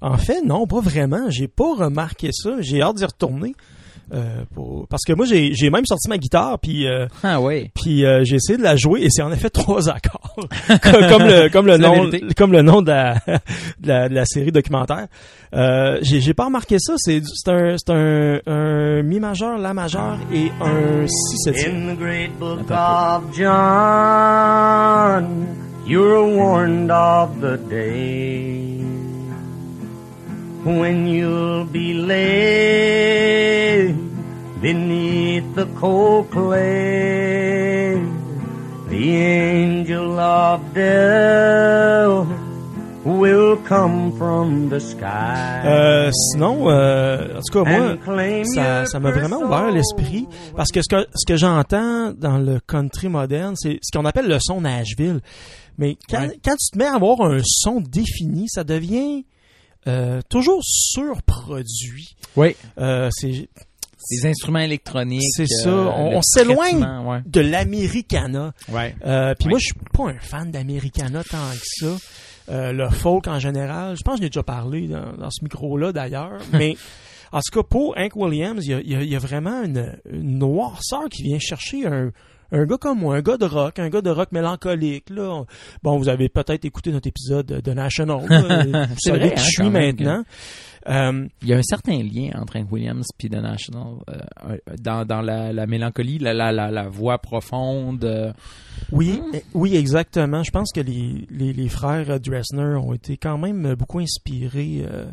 en 0.00 0.16
fait, 0.16 0.42
non, 0.42 0.66
pas 0.66 0.80
vraiment. 0.80 1.28
J'ai 1.28 1.48
pas 1.48 1.74
remarqué 1.74 2.30
ça. 2.32 2.60
J'ai 2.60 2.82
hâte 2.82 2.96
d'y 2.96 3.04
retourner. 3.04 3.54
Euh, 4.12 4.44
pour- 4.54 4.86
Parce 4.88 5.02
que 5.04 5.12
moi, 5.14 5.24
j'ai 5.24 5.54
j'ai 5.54 5.70
même 5.70 5.86
sorti 5.86 6.08
ma 6.10 6.18
guitare, 6.18 6.58
puis 6.58 6.86
euh, 6.86 7.06
Ah 7.22 7.40
ouais. 7.40 7.70
puis 7.74 8.04
euh, 8.04 8.22
j'ai 8.24 8.36
essayé 8.36 8.58
de 8.58 8.62
la 8.62 8.76
jouer, 8.76 9.02
et 9.02 9.08
c'est 9.10 9.22
en 9.22 9.32
effet 9.32 9.48
trois 9.54 9.88
accords, 9.88 10.36
comme 10.82 11.08
comme 11.08 11.22
le 11.26 11.48
comme 11.48 11.66
le 11.66 11.78
nom 11.78 12.10
comme 12.36 12.52
le 12.52 12.62
nom 12.62 12.82
de 12.82 12.90
la 12.90 13.14
de 13.80 13.88
la, 13.88 14.08
de 14.10 14.14
la 14.14 14.24
série 14.26 14.52
documentaire. 14.52 15.06
Euh, 15.54 15.98
j'ai 16.02 16.20
j'ai 16.20 16.34
pas 16.34 16.44
remarqué 16.46 16.76
ça. 16.78 16.94
C'est 16.98 17.20
du- 17.20 17.26
c'est 17.34 17.50
un 17.50 17.76
c'est 17.78 17.90
un, 17.92 18.40
un 18.46 19.02
mi 19.02 19.20
majeur, 19.20 19.56
la 19.58 19.72
majeur 19.72 20.18
et 20.32 20.50
un 20.60 21.06
si 21.06 21.38
septième. 21.38 21.88
In 21.90 21.94
the 21.94 21.98
great 21.98 22.38
book 22.38 22.70
of 22.70 23.22
John, 24.34 25.24
you're 25.86 26.24
warned 26.26 26.90
of 26.90 27.40
the 27.40 27.56
day 27.70 28.63
when 30.64 31.06
you'll 31.06 31.64
be 31.66 31.94
laid 32.64 33.94
beneath 34.60 35.54
the 35.54 35.66
cold 35.78 36.30
clay. 36.30 38.00
The 38.88 39.16
angel 39.16 40.18
of 40.18 40.60
death 40.74 42.26
will 43.04 43.56
come 43.66 44.12
from 44.16 44.68
the 44.70 44.78
sky. 44.80 45.62
Euh, 45.66 46.10
sinon, 46.12 46.68
euh, 46.70 47.38
en 47.38 47.40
tout 47.40 47.64
cas, 47.64 47.70
moi, 47.78 47.96
ça, 48.54 48.86
ça 48.86 49.00
m'a 49.00 49.10
vraiment 49.10 49.40
ouvert 49.40 49.70
l'esprit 49.70 50.26
parce 50.56 50.70
que 50.70 50.80
ce 50.82 50.88
que, 50.88 51.06
ce 51.14 51.26
que 51.26 51.36
j'entends 51.36 52.12
dans 52.12 52.38
le 52.38 52.60
country 52.66 53.08
moderne, 53.08 53.54
c'est 53.56 53.78
ce 53.82 53.90
qu'on 53.96 54.04
appelle 54.04 54.28
le 54.28 54.38
son 54.40 54.60
Nashville. 54.60 55.20
Mais 55.76 55.96
quand, 56.08 56.20
Ouais. 56.20 56.38
quand 56.44 56.54
tu 56.56 56.70
te 56.72 56.78
mets 56.78 56.86
à 56.86 56.94
avoir 56.94 57.20
un 57.22 57.40
son 57.44 57.80
défini, 57.80 58.48
ça 58.48 58.62
devient 58.64 59.24
euh, 59.86 60.20
toujours 60.28 60.60
surproduit. 60.62 62.16
Oui. 62.36 62.56
Euh, 62.78 63.08
c'est 63.12 63.48
Les 64.10 64.26
instruments 64.26 64.58
électroniques. 64.58 65.22
C'est 65.34 65.46
ça. 65.46 65.68
euh, 65.70 65.90
On- 65.96 66.10
le 66.10 66.16
on 66.16 66.22
s'éloigne. 66.22 66.84
Ouais. 67.06 67.22
de 67.26 67.40
l'americana. 67.40 68.52
Ouais. 68.68 68.94
Euh, 69.06 69.34
Puis 69.38 69.48
moi, 69.48 69.58
je 69.58 69.64
suis 69.66 69.74
pas 69.94 70.10
un 70.10 70.18
fan 70.18 70.50
d'americana 70.50 71.22
tant 71.24 71.38
que 71.52 71.64
ça. 71.86 71.96
Euh, 72.50 72.72
le 72.72 72.90
folk 72.90 73.26
en 73.28 73.38
général, 73.38 73.96
je 73.96 74.02
pense 74.02 74.16
que 74.16 74.20
j'en 74.20 74.26
ai 74.26 74.30
déjà 74.30 74.42
parlé 74.42 74.88
dans, 74.88 75.14
dans 75.16 75.30
ce 75.30 75.42
micro-là 75.42 75.92
d'ailleurs, 75.92 76.38
mais 76.52 76.76
en 77.32 77.38
tout 77.40 77.58
cas, 77.58 77.66
pour 77.66 77.96
Hank 77.96 78.14
Williams, 78.16 78.60
il 78.66 78.70
y 78.70 78.74
a, 78.74 78.80
il 78.80 78.90
y 78.90 78.94
a- 78.94 79.02
il 79.02 79.08
y 79.08 79.16
a 79.16 79.18
vraiment 79.18 79.62
une, 79.62 79.96
une 80.12 80.38
noirceur 80.38 81.08
qui 81.10 81.22
vient 81.22 81.38
chercher 81.38 81.86
un, 81.86 82.10
un 82.54 82.66
gars 82.66 82.78
comme 82.78 83.00
moi, 83.00 83.16
un 83.16 83.20
gars 83.22 83.36
de 83.36 83.44
rock, 83.46 83.78
un 83.78 83.88
gars 83.88 84.00
de 84.00 84.10
rock 84.10 84.30
mélancolique. 84.32 85.10
Là. 85.10 85.44
Bon, 85.82 85.98
vous 85.98 86.08
avez 86.08 86.28
peut-être 86.28 86.64
écouté 86.64 86.92
notre 86.92 87.08
épisode 87.08 87.46
de 87.46 87.72
National. 87.72 88.20
là. 88.28 88.86
vous 88.88 88.94
savez 88.98 89.18
vrai, 89.18 89.28
qui 89.34 89.40
hein, 89.40 89.44
je 89.44 89.50
suis 89.50 89.70
maintenant. 89.70 90.24
Euh, 90.86 91.26
Il 91.42 91.48
y 91.48 91.54
a 91.54 91.56
un 91.56 91.62
certain 91.62 91.96
lien 92.02 92.30
entre 92.34 92.58
Hank 92.58 92.70
Williams 92.70 93.06
et 93.22 93.28
The 93.30 93.36
National 93.36 93.94
euh, 94.10 94.56
dans, 94.80 95.06
dans 95.06 95.22
la, 95.22 95.50
la 95.52 95.66
mélancolie, 95.66 96.18
la, 96.18 96.34
la, 96.34 96.52
la, 96.52 96.70
la 96.70 96.88
voix 96.88 97.16
profonde. 97.18 98.04
euh, 98.04 98.32
Oui, 98.92 99.20
eh, 99.32 99.42
oui, 99.54 99.76
exactement. 99.76 100.42
Je 100.42 100.50
pense 100.50 100.72
que 100.72 100.80
les, 100.80 101.26
les, 101.30 101.52
les 101.54 101.68
frères 101.70 102.20
Dressner 102.20 102.76
ont 102.76 102.92
été 102.92 103.16
quand 103.16 103.38
même 103.38 103.64
euh, 103.64 103.76
beaucoup 103.76 103.98
inspirés 104.00 104.84
euh, 104.86 105.06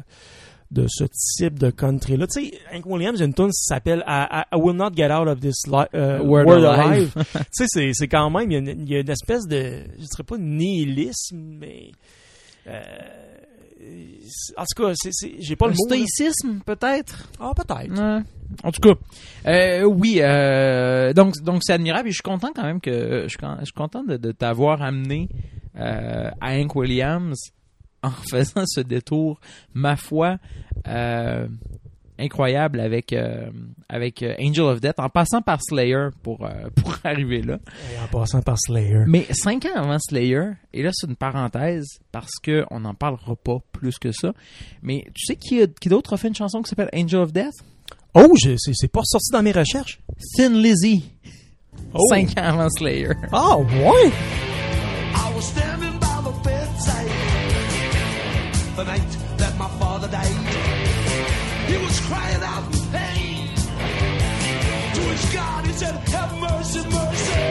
de 0.71 0.85
ce 0.87 1.03
type 1.03 1.59
de 1.59 1.69
country-là. 1.69 2.25
Tu 2.27 2.45
sais, 2.45 2.53
Hank 2.73 2.85
Williams, 2.85 3.17
il 3.17 3.19
y 3.19 3.23
a 3.23 3.25
une 3.25 3.33
tune 3.33 3.47
qui 3.47 3.51
s'appelle 3.65 4.03
I, 4.07 4.25
I- 4.31 4.55
I 4.55 4.59
Will 4.59 4.75
Not 4.77 4.91
Get 4.95 5.11
Out 5.11 5.27
of 5.27 5.39
This 5.41 5.67
li- 5.67 5.73
euh, 5.93 6.19
World 6.23 6.47
World, 6.47 6.65
Alive. 6.65 7.11
Alive. 7.15 7.25
tu 7.33 7.41
sais, 7.51 7.65
c'est, 7.67 7.91
c'est 7.93 8.07
quand 8.07 8.29
même, 8.29 8.49
il 8.49 8.53
y, 8.53 8.55
a 8.55 8.59
une, 8.59 8.81
il 8.87 8.89
y 8.89 8.95
a 8.95 8.99
une 9.01 9.09
espèce 9.09 9.45
de, 9.47 9.83
je 9.99 10.05
dirais 10.05 10.23
pas 10.25 10.37
nihilisme, 10.37 11.37
mais... 11.59 11.91
Euh, 12.67 12.81
en 14.55 14.63
tout 14.63 14.83
cas, 14.83 14.91
c'est, 14.95 15.09
c'est, 15.11 15.33
j'ai 15.39 15.55
pas 15.55 15.65
un 15.65 15.69
le 15.69 15.73
mot. 15.73 15.85
stoïcisme, 15.85 16.59
peut-être? 16.65 17.27
Ah, 17.39 17.51
peut-être. 17.55 17.91
Ouais. 17.91 18.21
En 18.63 18.71
tout 18.71 18.79
cas, 18.81 18.93
euh, 19.47 19.83
oui. 19.83 20.19
euh, 20.21 21.13
donc, 21.13 21.33
donc 21.43 21.61
c'est 21.63 21.73
admirable 21.73 22.07
et 22.09 22.11
je 22.11 22.15
suis 22.17 22.21
content 22.23 22.51
quand 22.55 22.63
même 22.63 22.79
que 22.79 23.27
je 23.27 23.37
je 23.59 23.65
suis 23.65 23.73
content 23.73 24.03
de, 24.03 24.17
de 24.17 24.31
t'avoir 24.31 24.81
amené 24.83 25.29
euh, 25.77 26.29
à 26.39 26.53
Hank 26.59 26.75
Williams 26.75 27.39
en 28.03 28.11
faisant 28.29 28.63
ce 28.65 28.81
détour, 28.81 29.39
ma 29.73 29.95
foi, 29.95 30.37
euh, 30.87 31.47
incroyable 32.19 32.79
avec 32.79 33.13
euh, 33.13 33.49
avec 33.89 34.21
euh, 34.21 34.35
Angel 34.39 34.63
of 34.65 34.79
Death, 34.81 34.99
en 34.99 35.09
passant 35.09 35.41
par 35.41 35.59
Slayer 35.61 36.09
pour 36.21 36.45
euh, 36.45 36.69
pour 36.75 36.95
arriver 37.03 37.41
là. 37.41 37.57
Et 37.93 37.99
en 38.03 38.07
passant 38.07 38.41
par 38.41 38.57
Slayer. 38.59 39.03
Mais 39.07 39.25
cinq 39.31 39.65
ans 39.65 39.75
avant 39.75 39.97
Slayer, 39.99 40.51
et 40.73 40.83
là 40.83 40.91
c'est 40.93 41.07
une 41.07 41.15
parenthèse 41.15 41.87
parce 42.11 42.33
que 42.41 42.63
on 42.71 42.81
n'en 42.81 42.93
parlera 42.93 43.35
pas 43.35 43.57
plus 43.71 43.97
que 43.97 44.11
ça. 44.11 44.33
Mais 44.83 45.05
tu 45.15 45.25
sais 45.25 45.35
qui, 45.35 45.61
qui 45.79 45.89
d'autre 45.89 46.13
a 46.13 46.17
fait 46.17 46.27
une 46.27 46.35
chanson 46.35 46.61
qui 46.61 46.69
s'appelle 46.69 46.89
Angel 46.93 47.19
of 47.21 47.33
Death? 47.33 47.53
Oh, 48.13 48.33
je- 48.43 48.55
c'est 48.57 48.73
c'est 48.75 48.91
pas 48.91 49.01
sorti 49.03 49.31
dans 49.31 49.41
mes 49.41 49.51
recherches. 49.53 49.99
Thin 50.37 50.49
Lizzy. 50.61 51.03
Oh. 51.93 52.05
Cinq 52.09 52.37
ans 52.37 52.43
avant 52.59 52.69
Slayer. 52.69 53.09
Ah, 53.31 53.57
ouais! 53.57 54.11
The 58.83 58.91
night 58.91 59.11
that 59.37 59.53
my 59.57 59.67
father 59.79 60.07
died. 60.07 60.37
He 61.69 61.77
was 61.77 61.99
crying 62.09 62.43
out 62.43 62.65
in 62.73 62.81
pain. 62.91 63.47
To 64.95 65.01
his 65.13 65.33
God, 65.33 65.65
he 65.67 65.73
said, 65.73 65.95
Have 66.15 66.31
mercy, 66.39 66.81
mercy. 66.89 67.41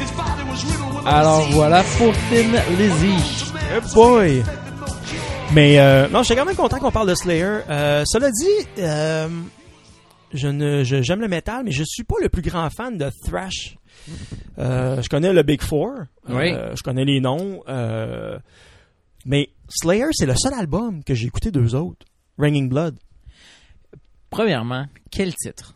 His 0.00 0.10
body 0.12 0.44
was 0.50 0.64
riddled 0.64 0.94
with 0.94 1.06
Alors 1.06 1.42
voilà 1.52 1.82
pour 1.98 2.12
Thin 2.30 2.52
Lizzy. 2.78 3.16
Boy! 3.94 4.42
Mais 5.54 5.78
euh, 5.78 6.08
non, 6.08 6.22
j'étais 6.22 6.36
quand 6.38 6.46
même 6.46 6.56
content 6.56 6.78
qu'on 6.78 6.90
parle 6.90 7.08
de 7.08 7.14
Slayer. 7.14 7.60
Euh, 7.68 8.04
cela 8.06 8.30
dit, 8.30 8.68
euh, 8.78 9.28
je 10.32 10.48
ne, 10.48 10.84
j'aime 10.84 11.20
le 11.20 11.28
métal, 11.28 11.64
mais 11.64 11.72
je 11.72 11.84
suis 11.84 12.04
pas 12.04 12.16
le 12.20 12.28
plus 12.28 12.42
grand 12.42 12.68
fan 12.70 12.96
de 12.98 13.10
thrash. 13.26 13.76
Euh, 14.58 15.02
je 15.02 15.08
connais 15.08 15.32
le 15.32 15.42
Big 15.42 15.62
Four. 15.62 15.92
Oui. 16.28 16.52
Euh, 16.52 16.74
je 16.76 16.82
connais 16.82 17.04
les 17.04 17.20
noms. 17.20 17.62
euh, 17.68 18.38
mais 19.24 19.50
Slayer, 19.68 20.06
c'est 20.12 20.26
le 20.26 20.34
seul 20.36 20.54
album 20.54 21.02
que 21.04 21.14
j'ai 21.14 21.26
écouté 21.26 21.50
d'eux 21.50 21.74
autres. 21.74 22.06
Raining 22.38 22.68
Blood. 22.68 22.98
Premièrement, 24.30 24.86
quel 25.10 25.34
titre? 25.34 25.74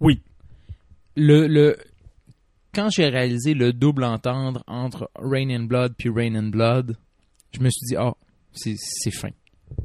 Oui. 0.00 0.20
Le, 1.16 1.46
le, 1.46 1.76
quand 2.74 2.88
j'ai 2.90 3.08
réalisé 3.08 3.54
le 3.54 3.72
double 3.72 4.04
entendre 4.04 4.62
entre 4.66 5.10
Rain 5.16 5.50
and 5.50 5.64
Blood 5.64 5.94
puis 5.96 6.08
Rain 6.08 6.34
and 6.34 6.48
Blood, 6.48 6.96
je 7.52 7.60
me 7.60 7.68
suis 7.70 7.86
dit, 7.86 7.96
ah, 7.96 8.14
c'est, 8.52 8.74
c'est 8.78 9.10
fin. 9.10 9.30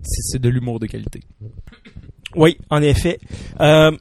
C'est, 0.04 0.22
c'est 0.32 0.40
de 0.40 0.50
l'humour 0.50 0.80
de 0.80 0.88
qualité. 0.88 1.22
Oui, 2.36 2.58
en 2.70 2.82
effet. 2.82 3.20
Euh, 3.60 3.92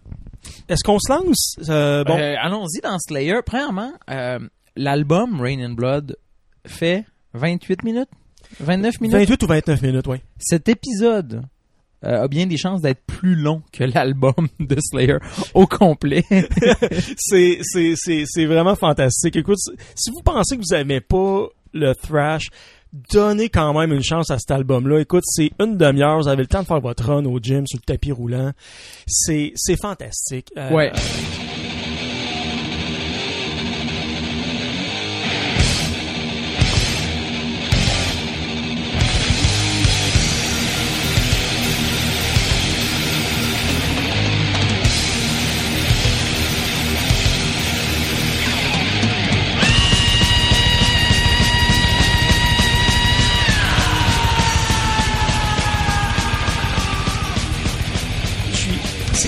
est-ce 0.68 0.82
qu'on 0.84 0.98
se 0.98 1.12
lance? 1.12 1.56
Euh, 1.68 2.04
bon, 2.04 2.16
Euh, 2.18 2.34
allons-y 2.40 2.80
dans 2.80 2.98
Slayer. 2.98 3.40
Premièrement, 3.44 3.92
euh, 4.10 4.38
l'album 4.76 5.40
Rain 5.40 5.60
and 5.64 5.74
Blood 5.74 6.16
fait 6.66 7.04
28 7.34 7.82
minutes? 7.84 8.08
29 8.60 9.00
minutes? 9.00 9.16
28 9.16 9.42
ou 9.42 9.46
29 9.46 9.82
minutes, 9.82 10.06
oui. 10.06 10.18
Cet 10.38 10.68
épisode 10.68 11.42
euh, 12.04 12.24
a 12.24 12.28
bien 12.28 12.46
des 12.46 12.56
chances 12.56 12.82
d'être 12.82 13.02
plus 13.06 13.34
long 13.34 13.62
que 13.72 13.84
l'album 13.84 14.48
de 14.60 14.76
Slayer 14.80 15.18
au 15.54 15.66
complet. 15.66 16.24
c'est, 17.16 17.58
c'est, 17.62 17.94
c'est, 17.96 18.24
c'est 18.26 18.46
vraiment 18.46 18.76
fantastique. 18.76 19.36
Écoute, 19.36 19.58
si 19.94 20.10
vous 20.10 20.22
pensez 20.22 20.56
que 20.56 20.62
vous 20.62 20.74
aimez 20.74 21.00
pas 21.00 21.46
le 21.72 21.94
thrash, 21.94 22.48
donnez 23.12 23.48
quand 23.48 23.78
même 23.78 23.92
une 23.92 24.02
chance 24.02 24.30
à 24.30 24.38
cet 24.38 24.50
album-là. 24.50 25.00
Écoute, 25.00 25.24
c'est 25.26 25.50
une 25.60 25.76
demi-heure, 25.76 26.18
vous 26.18 26.28
avez 26.28 26.42
le 26.42 26.48
temps 26.48 26.62
de 26.62 26.66
faire 26.66 26.80
votre 26.80 27.04
run 27.04 27.24
au 27.24 27.38
gym 27.38 27.66
sur 27.66 27.78
le 27.78 27.84
tapis 27.84 28.12
roulant. 28.12 28.52
C'est, 29.06 29.52
c'est 29.56 29.80
fantastique. 29.80 30.50
Euh, 30.56 30.70
ouais. 30.72 30.92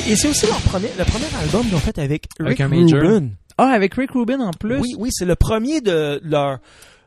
Et 0.08 0.16
c'est 0.16 0.28
aussi 0.28 0.46
leur 0.46 0.60
premier, 0.62 0.88
le 0.98 1.04
premier 1.04 1.26
album 1.42 1.62
qu'ils 1.66 1.74
ont 1.74 1.78
fait 1.78 1.98
avec 1.98 2.26
Avec 2.40 2.58
Rick. 2.58 2.94
Rubin. 2.94 3.28
Ah, 3.56 3.68
avec 3.72 3.94
Rick 3.94 4.10
Rubin 4.12 4.40
en 4.40 4.52
plus. 4.52 4.78
Oui, 4.78 4.94
oui, 4.98 5.08
c'est 5.12 5.24
le 5.24 5.34
premier 5.36 5.80
de 5.80 6.20
leur. 6.24 6.58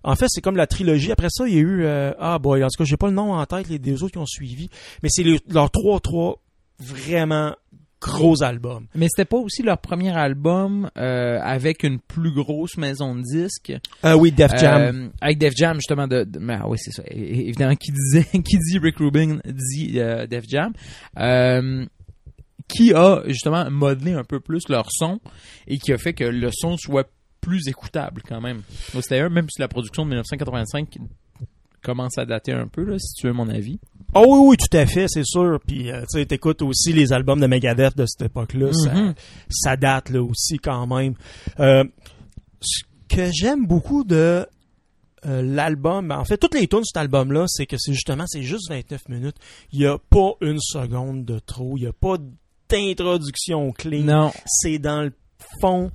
En 0.03 0.15
fait, 0.15 0.25
c'est 0.29 0.41
comme 0.41 0.57
la 0.57 0.67
trilogie. 0.67 1.11
Après 1.11 1.27
ça, 1.29 1.47
il 1.47 1.53
y 1.53 1.57
a 1.57 1.61
eu. 1.61 1.83
euh, 1.85 2.11
ah, 2.19 2.39
boy, 2.39 2.63
en 2.63 2.67
tout 2.67 2.83
cas, 2.83 2.85
j'ai 2.87 2.97
pas 2.97 3.07
le 3.07 3.13
nom 3.13 3.33
en 3.33 3.45
tête, 3.45 3.69
les 3.69 3.79
deux 3.79 4.03
autres 4.03 4.13
qui 4.13 4.17
ont 4.17 4.25
suivi. 4.25 4.69
Mais 5.03 5.09
c'est 5.11 5.23
le- 5.23 5.39
leurs 5.49 5.69
trois, 5.71 5.99
trois 5.99 6.41
vraiment 6.79 7.55
gros 8.01 8.41
albums. 8.41 8.87
Mais 8.95 9.05
c'était 9.09 9.25
pas 9.25 9.37
aussi 9.37 9.61
leur 9.61 9.77
premier 9.77 10.09
album 10.09 10.89
euh, 10.97 11.37
avec 11.39 11.83
une 11.83 11.99
plus 11.99 12.33
grosse 12.33 12.75
maison 12.77 13.13
de 13.15 13.21
disques. 13.21 13.73
Euh, 14.03 14.15
oui, 14.15 14.31
Def 14.31 14.57
Jam. 14.57 14.81
Euh, 14.81 15.07
avec 15.21 15.37
Def 15.37 15.53
Jam, 15.55 15.75
justement. 15.75 16.07
De, 16.07 16.23
de- 16.23 16.39
mais, 16.39 16.57
ah 16.59 16.67
oui, 16.67 16.77
c'est 16.81 16.91
ça. 16.91 17.03
Évidemment, 17.11 17.75
qui 17.75 17.91
disait, 17.91 18.25
qui 18.43 18.57
dit 18.57 18.79
Rick 18.79 18.97
Rubin 18.97 19.37
dit 19.45 19.93
euh, 19.99 20.25
Def 20.25 20.45
Jam. 20.49 20.73
Qui 22.73 22.93
a 22.93 23.21
justement 23.27 23.69
modelé 23.69 24.13
un 24.13 24.23
peu 24.23 24.39
plus 24.39 24.67
leur 24.69 24.87
son 24.91 25.19
et 25.67 25.77
qui 25.77 25.91
a 25.93 25.97
fait 25.97 26.13
que 26.13 26.23
le 26.23 26.49
son 26.51 26.77
soit 26.77 27.07
plus 27.41 27.67
écoutable 27.67 28.21
quand 28.27 28.39
même. 28.41 28.61
Un, 28.95 29.29
même 29.29 29.47
si 29.49 29.59
la 29.59 29.67
production 29.67 30.03
de 30.03 30.09
1985 30.09 30.97
commence 31.83 32.17
à 32.19 32.25
dater 32.25 32.51
un 32.51 32.67
peu, 32.67 32.83
là, 32.83 32.99
si 32.99 33.15
tu 33.15 33.27
veux 33.27 33.33
mon 33.33 33.49
avis. 33.49 33.79
Oh 34.13 34.25
oui, 34.27 34.49
oui, 34.51 34.57
tout 34.57 34.77
à 34.77 34.85
fait, 34.85 35.07
c'est 35.07 35.25
sûr. 35.25 35.59
Puis, 35.65 35.89
euh, 35.91 36.01
tu 36.01 36.19
sais, 36.19 36.25
t'écoutes 36.25 36.61
aussi 36.61 36.93
les 36.93 37.11
albums 37.13 37.39
de 37.39 37.47
Megadeth 37.47 37.97
de 37.97 38.05
cette 38.05 38.21
époque-là. 38.27 38.71
ça, 38.73 38.93
Mhm. 38.93 39.13
ça 39.49 39.77
date, 39.77 40.09
là, 40.09 40.21
aussi, 40.21 40.57
quand 40.59 40.85
même. 40.85 41.15
Euh, 41.59 41.83
ce 42.61 42.83
que 43.09 43.29
j'aime 43.33 43.65
beaucoup 43.65 44.03
de 44.03 44.45
euh, 45.25 45.41
l'album, 45.43 46.11
en 46.11 46.23
fait, 46.25 46.37
toutes 46.37 46.53
les 46.55 46.67
tunes 46.67 46.79
de 46.81 46.85
cet 46.85 46.97
album-là, 46.97 47.45
c'est 47.47 47.65
que 47.67 47.77
c'est 47.79 47.93
justement, 47.93 48.25
c'est 48.27 48.41
juste 48.43 48.69
29 48.69 49.07
minutes. 49.09 49.35
Il 49.71 49.79
n'y 49.79 49.85
a 49.85 49.97
pas 49.97 50.33
une 50.41 50.59
seconde 50.59 51.25
de 51.25 51.39
trop. 51.39 51.77
Il 51.77 51.81
n'y 51.81 51.87
a 51.87 51.93
pas 51.93 52.17
d'introduction 52.71 53.71
clean. 53.71 54.03
Non. 54.03 54.31
C'est 54.45 54.79
dans 54.79 55.01
le 55.03 55.11
fond 55.59 55.91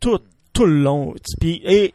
tout, 0.00 0.18
tout 0.52 0.64
le 0.66 0.82
long. 0.82 1.14
Puis, 1.40 1.60
et 1.64 1.94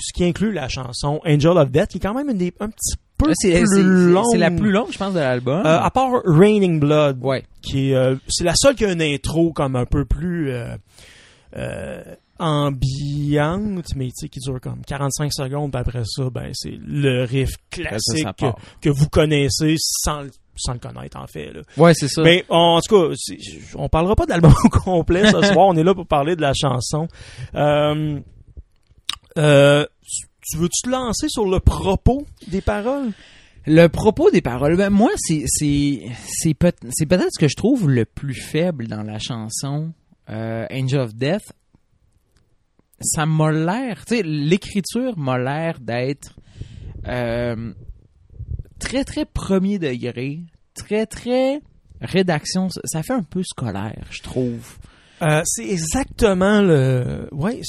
ce 0.00 0.12
qui 0.14 0.24
inclut 0.24 0.52
la 0.52 0.68
chanson 0.68 1.20
Angel 1.26 1.56
of 1.58 1.70
Death, 1.70 1.88
qui 1.88 1.98
est 1.98 2.00
quand 2.00 2.14
même 2.14 2.30
une 2.30 2.38
des, 2.38 2.52
un 2.60 2.68
petit 2.70 2.94
peu 3.18 3.32
C'est 3.34 3.58
plus 3.60 3.66
c'est- 3.68 3.82
longue. 3.82 4.24
c'est 4.32 4.38
la 4.38 4.50
plus 4.50 4.70
longue, 4.70 4.90
je 4.90 4.98
pense, 4.98 5.14
de 5.14 5.18
l'album. 5.20 5.60
Euh, 5.66 5.80
à 5.80 5.90
part 5.90 6.22
Raining 6.24 6.80
Blood, 6.80 7.18
ouais. 7.22 7.44
qui 7.62 7.90
est, 7.90 7.94
euh, 7.94 8.16
c'est 8.28 8.44
la 8.44 8.54
seule 8.56 8.74
qui 8.74 8.84
a 8.84 8.92
une 8.92 9.02
intro 9.02 9.52
comme 9.52 9.76
un 9.76 9.84
peu 9.86 10.04
plus 10.04 10.50
euh, 10.50 10.76
euh, 11.56 12.02
ambiante, 12.38 13.94
mais 13.94 14.06
tu 14.06 14.12
sais, 14.16 14.28
qui 14.28 14.40
dure 14.40 14.60
comme 14.60 14.80
45 14.86 15.32
secondes, 15.32 15.70
puis 15.70 15.80
après 15.80 16.02
ça, 16.04 16.30
ben 16.30 16.50
c'est 16.54 16.76
le 16.84 17.24
riff 17.24 17.50
classique 17.70 18.24
ça 18.24 18.32
que, 18.32 18.46
que 18.80 18.88
vous 18.90 19.08
connaissez 19.08 19.76
sans, 19.78 20.22
le- 20.22 20.30
sans 20.56 20.74
le 20.74 20.78
connaître 20.78 21.18
en 21.18 21.26
fait. 21.26 21.52
Là. 21.52 21.62
Ouais, 21.76 21.94
c'est 21.94 22.08
ça. 22.08 22.22
Mais 22.22 22.44
en 22.48 22.80
tout 22.80 23.08
cas, 23.08 23.14
on 23.76 23.88
parlera 23.88 24.14
pas 24.16 24.26
de 24.26 24.30
l'album 24.30 24.52
complet 24.70 25.26
ce 25.30 25.42
soir. 25.42 25.66
On 25.68 25.76
est 25.76 25.82
là 25.82 25.94
pour 25.94 26.06
parler 26.06 26.36
de 26.36 26.42
la 26.42 26.52
chanson. 26.54 27.08
Euh, 27.54 28.20
euh, 29.38 29.86
tu 30.42 30.58
veux-tu 30.58 30.82
te 30.82 30.90
lancer 30.90 31.28
sur 31.28 31.46
le 31.46 31.60
propos 31.60 32.26
des 32.48 32.60
paroles? 32.60 33.12
Le 33.64 33.86
propos 33.86 34.30
des 34.30 34.40
paroles, 34.40 34.76
ben 34.76 34.90
moi, 34.90 35.10
c'est 35.16 35.44
c'est 35.46 36.54
peut 36.54 36.72
peut-être 36.72 37.28
ce 37.30 37.38
que 37.38 37.48
je 37.48 37.54
trouve 37.56 37.88
le 37.88 38.04
plus 38.04 38.34
faible 38.34 38.88
dans 38.88 39.02
la 39.02 39.20
chanson 39.20 39.92
euh, 40.28 40.66
Angel 40.70 41.00
of 41.00 41.14
Death. 41.14 41.52
Ça 43.00 43.26
m'a 43.26 43.50
l'air, 43.50 44.04
tu 44.04 44.16
sais, 44.16 44.22
l'écriture 44.22 45.16
m'a 45.16 45.38
l'air 45.38 45.78
d'être 45.80 46.36
euh, 47.06 47.72
très 48.82 49.04
très 49.04 49.24
premier 49.24 49.78
degré, 49.78 50.40
très 50.74 51.06
très 51.06 51.60
rédaction. 52.00 52.68
Ça 52.84 53.02
fait 53.02 53.12
un 53.12 53.22
peu 53.22 53.42
scolaire, 53.42 54.04
je 54.10 54.22
trouve. 54.22 54.76
Euh, 55.22 55.42
c'est 55.44 55.68
exactement 55.68 56.60
le. 56.60 57.28
Ouais, 57.32 57.60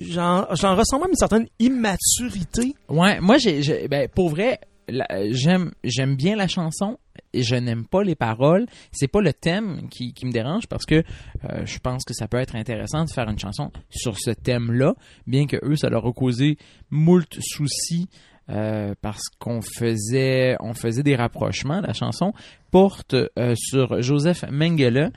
j'en 0.00 0.44
ressens 0.46 0.98
même 0.98 1.10
une 1.10 1.16
certaine 1.16 1.46
immaturité. 1.58 2.74
Ouais, 2.88 3.20
moi 3.20 3.38
j'ai 3.38 3.88
ben 3.88 4.08
pour 4.08 4.30
vrai 4.30 4.60
la- 4.88 5.30
j'aime 5.30 5.72
j'aime 5.84 6.16
bien 6.16 6.36
la 6.36 6.48
chanson 6.48 6.98
et 7.32 7.42
je 7.42 7.54
n'aime 7.54 7.86
pas 7.86 8.02
les 8.02 8.14
paroles. 8.14 8.66
C'est 8.90 9.08
pas 9.08 9.20
le 9.20 9.32
thème 9.32 9.88
qui, 9.90 10.12
qui 10.12 10.26
me 10.26 10.32
dérange 10.32 10.66
parce 10.66 10.84
que 10.84 10.96
euh, 10.96 11.64
je 11.64 11.78
pense 11.78 12.04
que 12.04 12.12
ça 12.14 12.28
peut 12.28 12.38
être 12.38 12.56
intéressant 12.56 13.04
de 13.04 13.10
faire 13.10 13.28
une 13.28 13.38
chanson 13.38 13.70
sur 13.90 14.18
ce 14.18 14.30
thème-là, 14.30 14.94
bien 15.26 15.46
que 15.46 15.56
eux 15.62 15.76
ça 15.76 15.88
leur 15.88 16.06
a 16.06 16.12
causé 16.12 16.58
moult 16.90 17.38
soucis 17.40 18.08
euh, 18.52 18.94
parce 19.00 19.22
qu'on 19.38 19.60
faisait 19.62 20.56
on 20.60 20.74
faisait 20.74 21.02
des 21.02 21.16
rapprochements. 21.16 21.80
La 21.80 21.92
chanson 21.92 22.32
porte 22.70 23.14
euh, 23.14 23.54
sur 23.56 24.02
Joseph 24.02 24.44
Mengele 24.50 25.10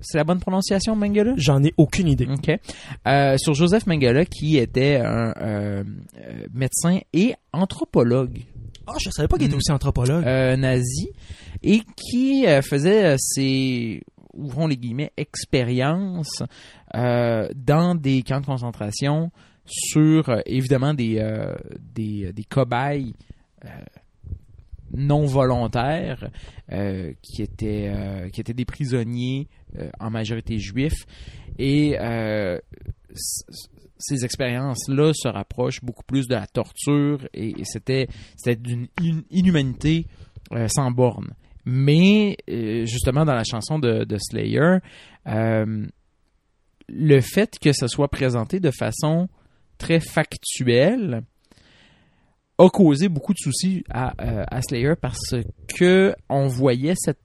C'est 0.00 0.18
la 0.18 0.24
bonne 0.24 0.40
prononciation, 0.40 0.96
Mengele? 0.96 1.34
J'en 1.36 1.62
ai 1.62 1.72
aucune 1.76 2.08
idée. 2.08 2.26
OK. 2.26 2.50
Euh, 3.06 3.36
sur 3.38 3.54
Joseph 3.54 3.86
Mengele, 3.86 4.26
qui 4.26 4.58
était 4.58 5.00
un 5.04 5.84
médecin 6.52 6.98
et 7.12 7.34
anthropologue 7.52 8.40
Ah, 8.86 8.94
je 9.02 9.10
savais 9.10 9.28
pas 9.28 9.36
qu'il 9.36 9.46
était 9.46 9.56
aussi 9.56 9.72
anthropologue. 9.72 10.24
nazi 10.24 11.10
et 11.62 11.80
qui 11.96 12.44
faisait 12.62 13.16
ses 13.18 14.02
ouvrons 14.36 14.66
les 14.66 14.76
guillemets 14.76 15.12
expériences 15.16 16.42
euh, 16.94 17.48
dans 17.54 17.94
des 17.94 18.22
camps 18.22 18.40
de 18.40 18.46
concentration 18.46 19.30
sur 19.66 20.28
euh, 20.28 20.40
évidemment 20.46 20.94
des 20.94 21.18
euh, 21.18 21.54
des, 21.94 22.32
des 22.32 22.44
cobayes 22.44 23.14
euh, 23.64 23.68
non 24.94 25.26
volontaires 25.26 26.30
euh, 26.72 27.12
qui 27.22 27.42
étaient 27.42 27.92
euh, 27.94 28.28
qui 28.30 28.40
étaient 28.40 28.54
des 28.54 28.64
prisonniers 28.64 29.48
euh, 29.78 29.90
en 29.98 30.10
majorité 30.10 30.58
juifs 30.58 31.06
et 31.58 31.96
euh, 31.98 32.58
ces 33.98 34.24
expériences-là 34.24 35.12
se 35.14 35.28
rapprochent 35.28 35.82
beaucoup 35.82 36.04
plus 36.04 36.28
de 36.28 36.34
la 36.34 36.46
torture 36.46 37.26
et, 37.34 37.54
c'était 37.64 38.08
d'une 38.56 38.88
in- 39.00 39.22
inhumanité 39.30 40.06
euh, 40.52 40.68
sans 40.68 40.90
borne. 40.90 41.32
Mais 41.64 42.36
euh, 42.48 42.84
justement 42.84 43.24
dans 43.24 43.34
la 43.34 43.42
chanson 43.44 43.78
de, 43.78 44.04
de 44.04 44.18
Slayer, 44.18 44.78
euh, 45.26 45.86
le 46.88 47.20
fait 47.20 47.58
que 47.58 47.72
ça 47.72 47.88
soit 47.88 48.08
présenté 48.08 48.60
de 48.60 48.70
façon 48.70 49.28
très 49.78 50.00
factuelle 50.00 51.22
a 52.58 52.68
causé 52.70 53.08
beaucoup 53.08 53.34
de 53.34 53.38
soucis 53.38 53.84
à, 53.90 54.14
euh, 54.22 54.60
Slayer 54.66 54.94
parce 55.00 55.34
que 55.76 56.14
on 56.28 56.46
voyait 56.46 56.94
cette, 56.96 57.18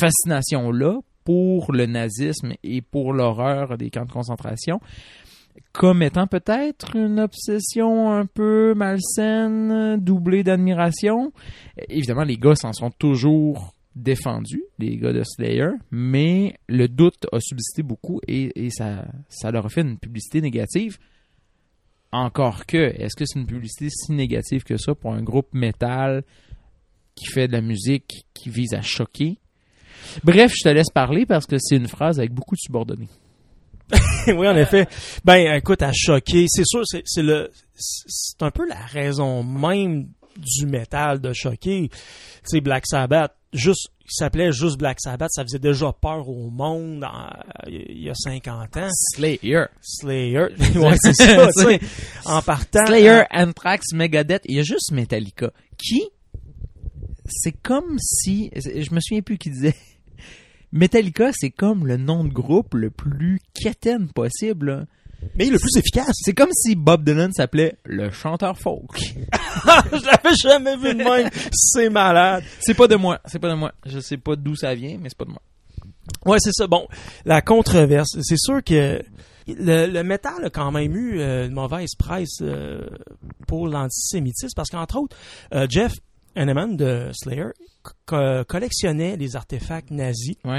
fascination-là 0.00 0.98
pour 1.24 1.72
le 1.72 1.86
nazisme 1.86 2.54
et 2.62 2.80
pour 2.80 3.12
l'horreur 3.12 3.76
des 3.76 3.90
camps 3.90 4.06
de 4.06 4.12
concentration 4.12 4.80
comme 5.72 6.02
étant 6.02 6.26
peut-être 6.26 6.96
une 6.96 7.20
obsession 7.20 8.12
un 8.12 8.26
peu 8.26 8.74
malsaine, 8.74 9.96
doublée 9.96 10.42
d'admiration. 10.42 11.32
Évidemment, 11.88 12.24
les 12.24 12.36
gars 12.36 12.54
s'en 12.54 12.72
sont 12.72 12.90
toujours 12.90 13.74
défendus, 13.94 14.64
les 14.78 14.96
gars 14.98 15.12
de 15.12 15.22
Slayer, 15.24 15.70
mais 15.90 16.54
le 16.68 16.88
doute 16.88 17.26
a 17.32 17.40
subsisté 17.40 17.82
beaucoup 17.82 18.20
et, 18.28 18.68
ça 18.70 19.50
leur 19.50 19.66
a 19.66 19.68
fait 19.68 19.80
une 19.80 19.98
publicité 19.98 20.40
négative. 20.40 20.98
Encore 22.12 22.66
que, 22.66 22.76
est-ce 22.76 23.16
que 23.16 23.24
c'est 23.26 23.38
une 23.38 23.46
publicité 23.46 23.88
si 23.90 24.12
négative 24.12 24.64
que 24.64 24.76
ça 24.76 24.94
pour 24.94 25.12
un 25.12 25.22
groupe 25.22 25.52
métal 25.52 26.22
qui 27.14 27.26
fait 27.26 27.48
de 27.48 27.52
la 27.52 27.60
musique 27.60 28.26
qui 28.32 28.48
vise 28.48 28.74
à 28.74 28.82
choquer? 28.82 29.38
Bref, 30.22 30.52
je 30.56 30.62
te 30.62 30.68
laisse 30.68 30.90
parler 30.90 31.26
parce 31.26 31.46
que 31.46 31.56
c'est 31.58 31.76
une 31.76 31.88
phrase 31.88 32.18
avec 32.18 32.32
beaucoup 32.32 32.54
de 32.54 32.60
subordonnés. 32.60 33.08
oui, 34.26 34.48
en 34.48 34.56
effet. 34.56 34.86
Ben, 35.24 35.56
écoute, 35.56 35.82
à 35.82 35.92
choquer, 35.92 36.46
c'est 36.48 36.66
sûr, 36.66 36.82
c'est 36.84 37.22
le, 37.22 37.50
c'est 37.74 38.42
un 38.42 38.50
peu 38.50 38.66
la 38.66 38.80
raison 38.86 39.42
même 39.42 40.08
du 40.36 40.66
métal 40.66 41.20
de 41.20 41.32
choquer. 41.32 41.90
Tu 42.48 42.60
Black 42.60 42.84
Sabbath, 42.86 43.34
juste, 43.52 43.90
il 44.08 44.12
s'appelait 44.14 44.52
juste 44.52 44.78
Black 44.78 45.00
Sabbath, 45.00 45.30
ça 45.32 45.42
faisait 45.42 45.58
déjà 45.58 45.92
peur 45.92 46.28
au 46.28 46.48
monde 46.50 47.02
en- 47.04 47.28
il 47.68 48.02
y 48.04 48.08
a 48.10 48.14
50 48.14 48.76
ans. 48.76 48.88
Slayer. 49.14 49.64
Slayer, 49.82 50.46
ouais, 50.76 50.96
c'est 51.00 51.12
ça, 51.14 51.48
tu 51.48 51.62
sais, 51.64 51.80
en 52.24 52.40
partant. 52.40 52.86
Slayer, 52.86 53.22
Anthrax, 53.32 53.92
Megadeth, 53.92 54.42
il 54.46 54.56
y 54.56 54.60
a 54.60 54.62
juste 54.62 54.92
Metallica. 54.92 55.50
Qui, 55.76 56.02
c'est 57.28 57.52
comme 57.60 57.98
si, 57.98 58.50
je 58.54 58.94
me 58.94 59.00
souviens 59.00 59.22
plus 59.22 59.38
qui 59.38 59.50
disait, 59.50 59.74
Metallica, 60.72 61.30
c'est 61.32 61.50
comme 61.50 61.86
le 61.86 61.96
nom 61.96 62.24
de 62.24 62.32
groupe 62.32 62.74
le 62.74 62.90
plus 62.90 63.40
quétaine 63.54 64.08
possible. 64.12 64.86
Mais 65.34 65.46
le 65.46 65.58
plus 65.58 65.76
efficace. 65.78 66.14
C'est 66.22 66.34
comme 66.34 66.50
si 66.52 66.74
Bob 66.74 67.04
Dylan 67.04 67.32
s'appelait 67.32 67.76
le 67.84 68.10
chanteur 68.10 68.58
folk. 68.58 68.96
Je 69.92 70.06
l'avais 70.06 70.36
jamais 70.36 70.76
vu 70.76 70.94
de 70.94 71.02
même. 71.02 71.30
C'est 71.52 71.90
malade. 71.90 72.44
c'est 72.60 72.74
pas 72.74 72.86
de 72.86 72.96
moi, 72.96 73.20
c'est 73.26 73.38
pas 73.38 73.50
de 73.50 73.54
moi. 73.54 73.72
Je 73.84 74.00
sais 74.00 74.16
pas 74.16 74.36
d'où 74.36 74.54
ça 74.56 74.74
vient, 74.74 74.98
mais 75.00 75.08
c'est 75.08 75.18
pas 75.18 75.24
de 75.24 75.30
moi. 75.30 75.42
Ouais, 76.24 76.38
c'est 76.40 76.52
ça. 76.52 76.66
Bon, 76.66 76.86
la 77.24 77.42
controverse, 77.42 78.16
c'est 78.22 78.38
sûr 78.38 78.62
que 78.62 79.02
le, 79.48 79.86
le 79.86 80.02
métal 80.02 80.44
a 80.44 80.50
quand 80.50 80.72
même 80.72 80.96
eu 80.96 81.20
euh, 81.20 81.46
une 81.46 81.52
mauvaise 81.52 81.94
presse 81.96 82.38
euh, 82.42 82.80
pour 83.46 83.68
l'antisémitisme 83.68 84.54
parce 84.56 84.70
qu'entre 84.70 84.96
autres, 84.98 85.16
euh, 85.54 85.66
Jeff 85.68 85.92
Hanneman 86.36 86.76
de 86.76 87.10
Slayer 87.12 87.46
co- 88.06 88.44
collectionnait 88.46 89.16
les 89.16 89.36
artefacts 89.36 89.90
nazis, 89.90 90.36
Ouais. 90.44 90.58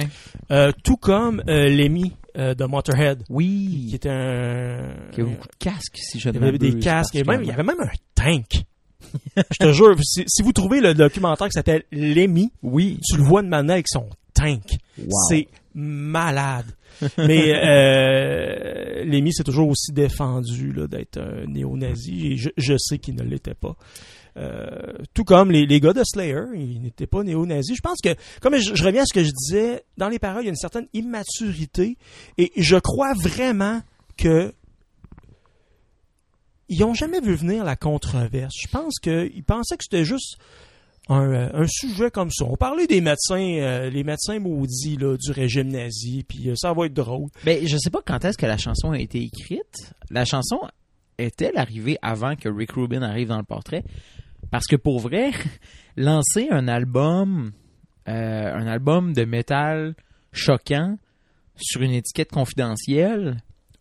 euh, 0.52 0.72
tout 0.84 0.98
comme 0.98 1.42
euh, 1.48 1.70
Lemmy 1.70 2.14
euh, 2.38 2.54
de 2.54 2.66
Motorhead, 2.66 3.20
qui 3.24 3.32
Oui. 3.32 3.92
était 3.94 4.10
un... 4.10 4.94
Il 5.14 5.18
y 5.20 5.22
a 5.22 5.26
beaucoup 5.26 5.48
de 5.48 5.56
casques, 5.60 5.98
si 5.98 6.20
je 6.20 6.30
Il 6.30 6.36
ne 6.40 6.46
y 6.46 6.48
avait 6.50 6.58
des 6.58 6.68
m'abuse, 6.70 6.84
casques 6.84 7.16
et 7.16 7.24
même 7.24 7.44
il 7.44 7.48
y 7.48 7.52
avait 7.52 7.64
même 7.64 7.80
un 7.80 7.90
tank. 8.16 8.64
Je 9.52 9.58
te 9.60 9.72
jure, 9.72 9.96
si, 10.04 10.24
si 10.28 10.42
vous 10.44 10.52
trouvez 10.52 10.82
le 10.82 10.94
documentaire 10.94 11.48
qui 11.48 11.54
s'appelle 11.54 11.84
Lemmy, 11.92 12.52
Oui. 12.64 13.00
tu 13.08 13.18
le 13.18 13.24
vois 13.24 13.42
de 13.44 13.48
maintenant 13.48 13.74
avec 13.74 13.88
son 13.88 14.10
tank. 14.34 14.64
Wow. 14.98 15.08
C'est 15.30 15.48
malade. 15.74 16.66
Mais 17.20 17.54
euh, 17.56 19.04
Lémi 19.04 19.32
s'est 19.32 19.44
toujours 19.44 19.70
aussi 19.70 19.92
défendu 19.92 20.74
d'être 20.90 21.20
un 21.20 21.46
néo-nazi 21.46 22.28
et 22.28 22.38
je, 22.38 22.50
je 22.58 22.74
sais 22.78 22.98
qu'il 22.98 23.14
ne 23.16 23.22
l'était 23.24 23.54
pas. 23.54 23.76
Euh, 24.38 24.94
tout 25.14 25.24
comme 25.24 25.52
les, 25.52 25.80
gars 25.80 25.94
de 25.94 26.04
Slayer, 26.04 26.44
ils 26.54 26.82
n'étaient 26.82 27.08
pas 27.08 27.24
néo-nazis. 27.24 27.76
Je 27.76 27.82
pense 27.82 28.00
que, 28.04 28.10
comme 28.40 28.56
je, 28.58 28.84
reviens 28.84 29.02
à 29.02 29.06
ce 29.06 29.14
que 29.14 29.24
je 29.24 29.32
disais, 29.32 29.84
dans 29.98 30.10
les 30.10 30.20
paroles, 30.20 30.44
il 30.44 30.46
y 30.46 30.50
a 30.50 30.52
une 30.52 30.56
certaine 30.56 30.88
immaturité 30.94 31.98
et 32.38 32.52
je 32.56 32.78
crois 32.78 33.14
vraiment 33.14 33.82
que 34.16 34.54
ils 36.70 36.84
ont 36.84 36.94
jamais 36.94 37.22
vu 37.22 37.34
venir 37.34 37.64
la 37.64 37.76
controverse. 37.76 38.54
Je 38.62 38.68
pense 38.68 39.00
qu'ils 39.00 39.44
pensaient 39.44 39.78
que 39.78 39.86
c'était 39.86 40.04
juste 40.04 40.38
un, 41.08 41.32
euh, 41.32 41.50
un 41.54 41.66
sujet 41.68 42.12
comme 42.12 42.30
ça. 42.30 42.46
On 42.46 42.58
parlait 42.58 42.88
des 42.88 43.02
médecins, 43.02 43.40
euh, 43.40 43.90
les 43.90 44.04
médecins 44.04 44.40
maudits 44.40 44.98
du 44.98 45.32
régime 45.32 45.70
nazi, 45.70 46.26
puis 46.28 46.52
ça 46.56 46.74
va 46.74 46.86
être 46.86 46.94
drôle. 46.94 47.30
Ben, 47.46 47.66
je 47.66 47.78
sais 47.78 47.90
pas 47.90 48.02
quand 48.06 48.24
est-ce 48.26 48.38
que 48.38 48.46
la 48.46 48.58
chanson 48.58 48.92
a 48.92 49.00
été 49.00 49.24
écrite. 49.24 49.94
La 50.12 50.26
chanson 50.26 50.60
est-elle 51.18 51.58
arrivée 51.58 51.98
avant 52.02 52.36
que 52.36 52.50
Rick 52.50 52.74
Rubin 52.74 53.02
arrive 53.02 53.30
dans 53.30 53.38
le 53.38 53.44
portrait? 53.44 53.84
Parce 54.52 54.66
que 54.66 54.76
pour 54.76 55.00
vrai, 55.00 55.32
lancer 55.98 56.48
un 56.52 56.68
album, 56.68 57.52
euh, 58.08 58.54
un 58.54 58.68
album 58.68 59.14
de 59.14 59.26
métal 59.26 59.96
choquant 60.32 60.98
sur 61.56 61.82
une 61.82 61.92
étiquette 61.92 62.32
confidentielle 62.32 63.38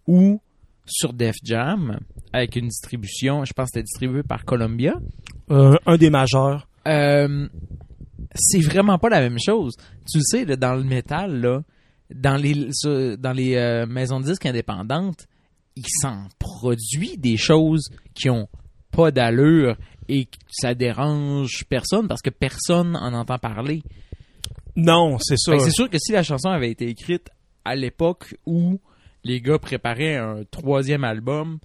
ou 0.07 0.41
sur 0.87 1.13
Def 1.13 1.37
Jam 1.45 1.99
avec 2.33 2.57
une 2.57 2.69
distribution, 2.69 3.45
je 3.45 3.53
pense 3.53 3.67
que 3.67 3.71
c'était 3.75 3.83
distribué 3.85 4.23
par 4.23 4.45
Columbia, 4.45 4.95
Euh, 5.51 5.77
un 5.87 5.97
des 5.97 6.11
majeurs. 6.11 6.69
euh, 6.89 7.49
c'est 8.35 8.61
vraiment 8.61 8.99
pas 8.99 9.09
la 9.09 9.21
même 9.21 9.39
chose. 9.39 9.75
Tu 10.11 10.19
le 10.19 10.23
sais, 10.25 10.45
là, 10.45 10.57
dans 10.57 10.75
le 10.75 10.83
métal, 10.85 11.41
là, 11.41 11.63
dans 12.15 12.37
les, 12.37 12.69
dans 13.19 13.33
les 13.33 13.87
maisons 13.89 14.21
de 14.21 14.27
disques 14.27 14.45
indépendantes, 14.47 15.27
il 15.77 15.85
s'en 16.03 16.27
produit 16.39 17.17
des 17.17 17.37
choses 17.37 17.89
qui 18.15 18.29
ont 18.31 18.49
pas 18.91 19.11
d'allure 19.11 19.77
et 20.09 20.29
ça 20.49 20.75
dérange 20.75 21.64
personne 21.69 22.09
parce 22.09 22.23
que 22.23 22.31
personne 22.31 22.97
en 22.97 23.12
entend 23.12 23.38
parler. 23.38 23.83
Non, 24.77 25.19
c'est 25.21 25.35
que 25.35 25.59
C'est 25.59 25.71
sûr 25.71 25.88
que 25.88 25.99
si 25.99 26.12
la 26.12 26.23
chanson 26.23 26.51
avait 26.51 26.71
été 26.71 26.88
écrite 26.88 27.31
à 27.64 27.75
l'époque 27.75 28.37
où 28.45 28.81
les 29.25 29.40
gars 29.40 29.59
préparaient 29.59 30.16
un 30.16 30.45
troisième 30.51 31.03
album 31.03 31.59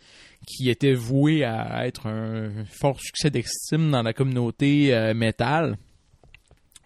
qui 0.47 0.69
était 0.69 0.93
voué 0.93 1.43
à 1.43 1.85
être 1.85 2.07
un 2.07 2.65
fort 2.65 2.99
succès 2.99 3.29
d'estime 3.29 3.91
dans 3.91 4.01
la 4.01 4.13
communauté 4.13 4.95
euh, 4.95 5.13
métal, 5.13 5.77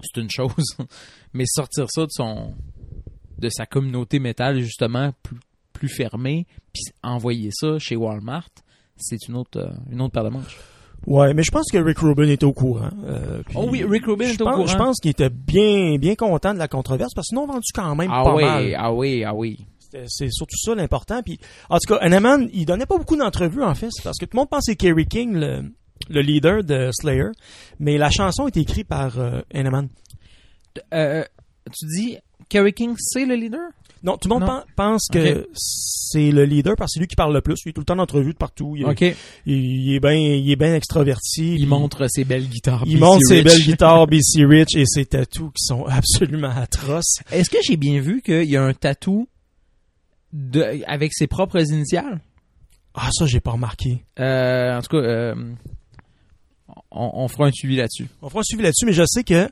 c'est 0.02 0.20
une 0.20 0.30
chose. 0.30 0.78
Mais 1.34 1.46
sortir 1.48 1.86
ça 1.90 2.02
de 2.06 2.12
son 2.12 2.56
de 3.38 3.50
sa 3.50 3.66
communauté 3.66 4.20
métal 4.20 4.60
justement 4.62 5.14
plus, 5.22 5.38
plus 5.74 5.90
fermée, 5.90 6.48
puis 6.74 6.84
envoyer 7.04 7.50
ça 7.52 7.78
chez 7.80 7.98
Walmart, 7.98 8.50
c'est 8.96 9.28
une 9.28 9.36
autre 9.36 9.60
euh, 9.60 9.74
une 9.92 10.02
autre 10.02 10.14
paire 10.14 10.24
de 10.24 10.30
manches. 10.30 10.58
Ouais, 11.08 11.34
mais 11.34 11.44
je 11.44 11.52
pense 11.52 11.66
que 11.72 11.78
Rick 11.78 12.00
Rubin 12.00 12.28
était 12.30 12.46
au 12.46 12.54
courant. 12.54 12.90
euh, 13.06 13.42
puis 13.46 13.56
Oh 13.60 13.68
oui, 13.70 13.84
Rick 13.84 14.06
Rubin 14.06 14.26
je 14.26 14.34
est 14.34 14.42
au 14.42 14.46
pense- 14.46 14.56
courant. 14.56 14.68
Je 14.68 14.78
pense 14.78 15.00
qu'il 15.00 15.12
était 15.12 15.30
bien, 15.30 15.98
bien 15.98 16.16
content 16.16 16.54
de 16.54 16.60
la 16.60 16.68
controverse 16.68 17.14
parce 17.14 17.28
que 17.28 17.30
sinon, 17.30 17.42
on 17.44 17.50
a 17.50 17.54
vendu 17.54 17.72
quand 17.74 17.96
même 17.96 18.10
Ah 18.12 18.24
pas 18.24 18.36
oui, 18.36 18.44
mal. 18.44 18.76
ah 18.78 18.94
oui, 18.94 19.24
ah 19.24 19.34
oui. 19.36 19.66
C'est 20.08 20.30
surtout 20.32 20.58
ça 20.58 20.76
l'important. 20.76 21.22
Puis, 21.24 21.40
en 21.70 21.78
tout 21.78 21.94
cas, 21.94 22.00
Hanneman, 22.02 22.50
il 22.52 22.66
donnait 22.66 22.86
pas 22.86 22.98
beaucoup 22.98 23.16
d'entrevues 23.16 23.64
en 23.64 23.76
fait, 23.76 23.90
parce 24.04 24.18
que 24.18 24.26
tout 24.26 24.36
le 24.36 24.40
monde 24.40 24.50
c'est 24.62 24.76
Kerry 24.76 25.06
King, 25.06 25.36
le, 25.36 25.72
le 26.10 26.22
leader 26.22 26.64
de 26.64 26.90
Slayer, 26.92 27.30
mais 27.80 27.98
la 27.98 28.10
chanson 28.10 28.48
est 28.48 28.58
écrite 28.58 28.88
par 28.88 29.18
euh, 29.20 29.42
Hanneman. 29.54 29.88
Euh, 30.94 31.24
tu 31.72 31.86
dis 31.88 32.18
Kerry 32.50 32.74
King 32.74 32.96
c'est 32.98 33.26
le 33.26 33.36
leader? 33.36 33.62
Non, 34.06 34.18
tout 34.18 34.30
le 34.30 34.36
monde 34.36 34.44
Non. 34.48 34.64
pense 34.76 35.08
que 35.12 35.50
c'est 35.56 36.30
le 36.32 36.46
leader 36.46 36.76
parce 36.78 36.92
que 36.92 36.94
c'est 36.94 37.00
lui 37.00 37.08
qui 37.08 37.16
parle 37.16 37.34
le 37.34 37.42
plus. 37.42 37.56
Il 37.66 37.70
est 37.70 37.74
tout 37.74 37.82
le 37.82 37.86
temps 37.86 37.96
en 37.96 38.00
entrevue 38.00 38.34
de 38.34 38.38
partout. 38.38 38.76
Il, 38.78 38.86
il, 39.02 39.56
il 39.56 39.96
est 39.96 40.00
bien, 40.00 40.14
il 40.14 40.50
est 40.52 40.56
bien 40.56 40.76
extraverti. 40.76 41.54
Il 41.54 41.58
Puis 41.58 41.66
montre 41.66 42.08
ses 42.08 42.24
belles 42.24 42.48
guitares. 42.48 42.84
il 42.86 42.94
BC 42.94 43.00
montre 43.00 43.22
ses 43.28 43.42
belles 43.42 43.62
guitares 43.66 44.06
BC 44.08 44.46
Rich 44.46 44.76
et 44.76 44.86
ses 44.86 45.06
tatous 45.06 45.50
qui 45.56 45.64
sont 45.66 45.86
absolument 45.86 46.52
atroces. 46.56 47.18
Est-ce 47.32 47.50
que 47.50 47.58
j'ai 47.64 47.78
bien 47.78 48.00
vu 48.00 48.22
qu'il 48.22 48.44
y 48.50 48.56
a 48.56 48.64
un 48.64 48.74
tatou 48.74 49.28
de, 50.34 50.84
avec 50.88 51.12
ses 51.14 51.28
propres 51.28 51.62
initiales? 51.72 52.22
Ah, 52.94 53.10
ça, 53.12 53.26
j'ai 53.26 53.40
pas 53.40 53.52
remarqué. 53.52 54.06
Euh, 54.20 54.78
en 54.78 54.82
tout 54.82 54.90
cas, 54.90 54.98
euh, 55.04 55.36
on, 56.92 57.12
on 57.14 57.28
fera 57.28 57.48
un 57.48 57.52
suivi 57.52 57.76
là-dessus. 57.76 58.08
On 58.22 58.30
fera 58.30 58.40
un 58.42 58.44
suivi 58.44 58.64
là-dessus, 58.64 58.86
mais 58.86 58.94
je 58.94 59.04
sais 59.06 59.24
que 59.24 59.50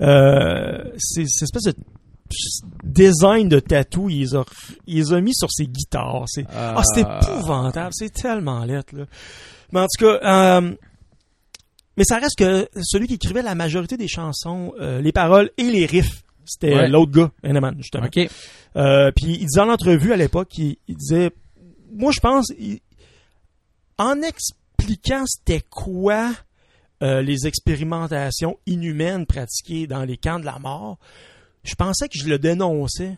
euh, 0.00 0.84
c'est 0.98 1.26
cette 1.26 1.44
espèce 1.54 1.74
de 1.74 1.74
design 2.82 3.48
de 3.48 3.60
tatou, 3.60 4.08
il 4.10 4.20
les 4.20 4.34
a, 4.34 4.44
il 4.86 4.96
les 4.98 5.12
a 5.12 5.20
mis 5.20 5.34
sur 5.34 5.50
ses 5.50 5.66
guitares. 5.66 6.24
C'est, 6.26 6.46
ah, 6.54 6.82
c'est 6.94 7.00
épouvantable. 7.02 7.90
C'est 7.92 8.12
tellement 8.12 8.64
lettre, 8.64 8.94
là. 8.96 9.04
Mais 9.72 9.80
en 9.80 9.86
tout 9.86 10.04
cas, 10.04 10.58
euh, 10.60 10.74
mais 11.96 12.04
ça 12.04 12.18
reste 12.18 12.36
que 12.38 12.68
celui 12.82 13.06
qui 13.08 13.14
écrivait 13.14 13.42
la 13.42 13.54
majorité 13.54 13.96
des 13.96 14.08
chansons, 14.08 14.72
euh, 14.80 15.00
les 15.00 15.12
paroles 15.12 15.50
et 15.58 15.64
les 15.70 15.86
riffs, 15.86 16.22
c'était 16.44 16.74
Ouais. 16.74 16.88
l'autre 16.88 17.12
gars, 17.12 17.30
Henneman, 17.42 17.74
justement. 17.78 18.04
Euh, 18.76 19.10
puis 19.12 19.26
il 19.40 19.46
disait 19.46 19.60
en 19.60 19.68
entrevue 19.70 20.12
à 20.12 20.16
l'époque, 20.16 20.50
il, 20.58 20.76
il 20.88 20.96
disait, 20.96 21.30
moi 21.92 22.12
je 22.12 22.20
pense, 22.20 22.48
il- 22.58 22.80
en 23.98 24.20
expliquant 24.22 25.24
c'était 25.26 25.62
quoi 25.70 26.32
euh, 27.02 27.22
les 27.22 27.46
expérimentations 27.46 28.56
inhumaines 28.66 29.26
pratiquées 29.26 29.86
dans 29.86 30.04
les 30.04 30.16
camps 30.16 30.38
de 30.38 30.44
la 30.44 30.58
mort, 30.58 30.98
je 31.64 31.74
pensais 31.74 32.08
que 32.08 32.18
je 32.18 32.28
le 32.28 32.38
dénonçais. 32.38 33.16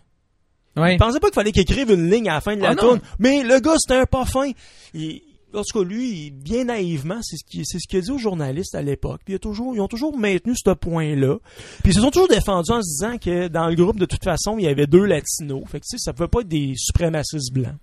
Ouais. 0.77 0.93
Je 0.93 0.99
pensais 0.99 1.21
pas 1.21 1.29
qu'il 1.29 1.35
fallait 1.35 1.53
qu'il 1.53 1.63
écrive 1.63 1.91
une 1.91 2.11
ligne 2.11 2.29
à 2.29 2.35
la 2.35 2.41
fin 2.41 2.55
de 2.57 2.61
la 2.63 2.75
Ah 2.79 2.99
mais 3.19 3.43
le 3.43 3.61
gars 3.61 3.77
c'était 3.79 4.01
un 4.01 4.07
pas 4.07 4.25
fin. 4.27 4.51
Il, 4.95 5.23
en 5.55 5.63
tout 5.63 5.79
cas, 5.79 5.85
lui, 5.89 6.27
il- 6.27 6.31
bien 6.33 6.65
naïvement, 6.65 7.19
c'est 7.23 7.37
ce 7.37 7.45
qu'il 7.45 7.63
ce 7.65 7.97
a 7.97 8.01
dit 8.01 8.11
aux 8.11 8.19
journalistes 8.19 8.75
à 8.75 8.83
l'époque. 8.83 9.23
Puis 9.25 9.33
il 9.33 9.37
a 9.37 9.39
toujours, 9.39 9.75
ils 9.75 9.81
ont 9.81 9.89
toujours 9.89 10.17
maintenu 10.17 10.53
ce 10.55 10.71
point-là. 10.71 11.39
Puis 11.83 11.93
ils 11.93 11.95
se 11.95 12.01
sont 12.01 12.11
toujours 12.11 12.29
défendus 12.29 12.73
en 12.73 12.83
se 12.83 12.89
disant 12.89 13.17
que 13.17 13.49
dans 13.49 13.69
le 13.69 13.75
groupe, 13.75 13.99
de 13.99 14.05
toute 14.05 14.23
façon, 14.23 14.59
il 14.59 14.65
y 14.65 14.69
avait 14.69 14.87
deux 14.87 15.05
latinos. 15.05 15.63
Fait 15.67 15.81
que 15.81 15.85
tu 15.87 15.97
sais, 15.97 15.99
ça 15.99 16.13
pouvait 16.13 16.29
pas 16.29 16.41
être 16.41 16.49
des 16.49 16.75
suprémacistes 16.77 17.53
blancs. 17.55 17.77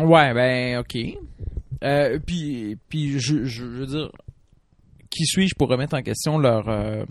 Ouais, 0.00 0.34
ben, 0.34 0.78
OK. 0.80 0.98
Euh, 1.84 2.18
puis, 2.18 2.76
puis 2.88 3.18
je, 3.18 3.44
je 3.44 3.64
veux 3.64 3.86
dire, 3.86 4.10
qui 5.10 5.24
suis-je 5.26 5.54
pour 5.54 5.68
remettre 5.68 5.96
en 5.96 6.02
question 6.02 6.38
leur, 6.38 6.68
euh, 6.68 7.04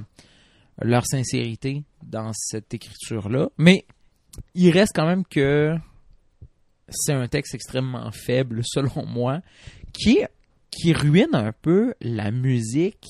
leur 0.81 1.05
sincérité 1.05 1.83
dans 2.03 2.31
cette 2.33 2.73
écriture-là? 2.73 3.49
Mais 3.57 3.85
il 4.55 4.71
reste 4.71 4.91
quand 4.95 5.05
même 5.05 5.23
que 5.25 5.75
c'est 6.89 7.13
un 7.13 7.27
texte 7.27 7.55
extrêmement 7.55 8.11
faible, 8.11 8.61
selon 8.65 9.05
moi, 9.05 9.41
qui, 9.93 10.19
qui 10.71 10.93
ruine 10.93 11.33
un 11.33 11.51
peu 11.51 11.93
la 12.01 12.31
musique 12.31 13.07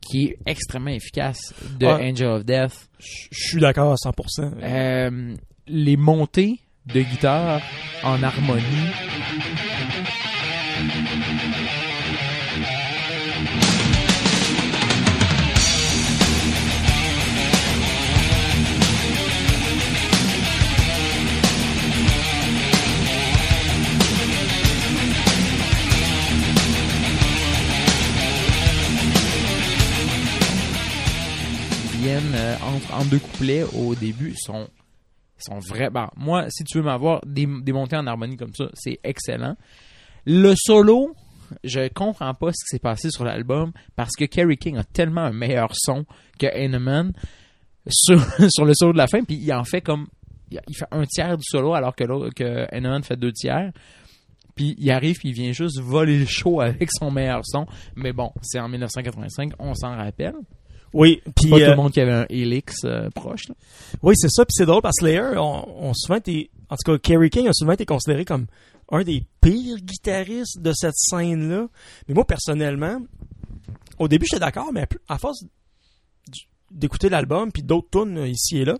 qui 0.00 0.26
est 0.26 0.38
extrêmement 0.44 0.90
efficace 0.90 1.54
de 1.78 1.86
Ouais. 1.86 2.10
Angel 2.10 2.28
of 2.28 2.44
Death. 2.44 2.88
Je 2.98 3.06
je 3.30 3.48
suis 3.48 3.60
d'accord 3.60 3.92
à 3.92 3.94
100%. 3.96 4.52
Euh, 4.62 5.34
les 5.66 5.96
montées 5.96 6.60
de 6.86 7.00
guitare 7.00 7.62
en 8.02 8.22
harmonie. 8.22 8.90
Viennent 32.14 32.34
euh, 32.34 32.56
entre, 32.62 32.94
entre 32.94 33.10
deux 33.10 33.18
couplets 33.18 33.64
au 33.76 33.94
début 33.94 34.34
sont 34.36 34.68
sont 35.38 35.58
vraiment 35.58 36.10
moi 36.16 36.46
si 36.48 36.64
tu 36.64 36.78
veux 36.78 36.84
m'avoir 36.84 37.20
des, 37.26 37.46
montées 37.46 37.96
en 37.96 38.06
harmonie 38.06 38.36
comme 38.36 38.54
ça 38.54 38.66
c'est 38.74 39.00
excellent. 39.02 39.56
Le 40.24 40.54
solo 40.56 41.14
je 41.62 41.88
comprends 41.88 42.32
pas 42.34 42.48
ce 42.52 42.64
qui 42.64 42.76
s'est 42.76 42.78
passé 42.78 43.10
sur 43.10 43.24
l'album 43.24 43.72
parce 43.96 44.12
que 44.16 44.24
Kerry 44.24 44.56
King 44.56 44.76
a 44.78 44.84
tellement 44.84 45.22
un 45.22 45.32
meilleur 45.32 45.70
son 45.74 46.04
que 46.38 46.46
Heinemann 46.46 47.12
sur, 47.88 48.20
sur 48.48 48.64
le 48.64 48.72
solo 48.74 48.92
de 48.92 48.98
la 48.98 49.06
fin 49.06 49.22
puis 49.24 49.36
il 49.36 49.52
en 49.52 49.64
fait 49.64 49.80
comme 49.80 50.06
il 50.50 50.76
fait 50.76 50.86
un 50.92 51.04
tiers 51.04 51.36
du 51.36 51.44
solo 51.44 51.74
alors 51.74 51.96
que 51.96 52.04
l'autre- 52.04 52.30
que 52.34 52.66
Heinemann 52.70 53.02
fait 53.02 53.16
deux 53.16 53.32
tiers. 53.32 53.72
Puis 54.54 54.76
il 54.78 54.88
arrive 54.92 55.16
puis 55.18 55.30
il 55.30 55.34
vient 55.34 55.50
juste 55.50 55.80
voler 55.80 56.16
le 56.16 56.26
show 56.26 56.60
avec 56.60 56.88
son 56.92 57.10
meilleur 57.10 57.40
son. 57.44 57.66
Mais 57.96 58.12
bon 58.12 58.30
c'est 58.40 58.60
en 58.60 58.68
1985 58.68 59.54
on 59.58 59.74
s'en 59.74 59.96
rappelle 59.96 60.34
Oui, 60.94 61.20
puis 61.36 61.50
pas 61.50 61.56
tout 61.56 61.62
euh, 61.62 61.70
le 61.70 61.76
monde 61.76 61.92
qui 61.92 62.00
avait 62.00 62.12
un 62.12 62.26
Helix 62.30 62.84
euh, 62.84 63.10
proche. 63.10 63.48
là. 63.48 63.54
oui, 64.02 64.14
c'est 64.16 64.30
ça. 64.30 64.44
Puis 64.44 64.54
c'est 64.54 64.64
drôle 64.64 64.80
parce 64.80 64.96
que 65.00 65.06
Slayer, 65.06 65.36
on, 65.36 65.88
on 65.88 65.92
souvent 65.92 66.16
été, 66.16 66.50
en 66.70 66.76
tout 66.76 66.92
cas, 66.92 66.98
Kerry 66.98 67.30
King 67.30 67.48
a 67.48 67.52
souvent 67.52 67.72
été 67.72 67.84
considéré 67.84 68.24
comme 68.24 68.46
un 68.92 69.02
des 69.02 69.24
pires 69.40 69.78
guitaristes 69.78 70.60
de 70.60 70.72
cette 70.72 70.96
scène-là. 70.96 71.66
Mais 72.06 72.14
moi, 72.14 72.24
personnellement, 72.24 73.00
au 73.98 74.06
début, 74.06 74.24
j'étais 74.26 74.40
d'accord, 74.40 74.72
mais 74.72 74.86
à 75.08 75.18
force 75.18 75.44
d'écouter 76.70 77.08
l'album 77.08 77.50
puis 77.52 77.62
d'autres 77.62 77.88
tunes 77.90 78.18
euh, 78.18 78.28
ici 78.28 78.58
et 78.58 78.64
là, 78.64 78.78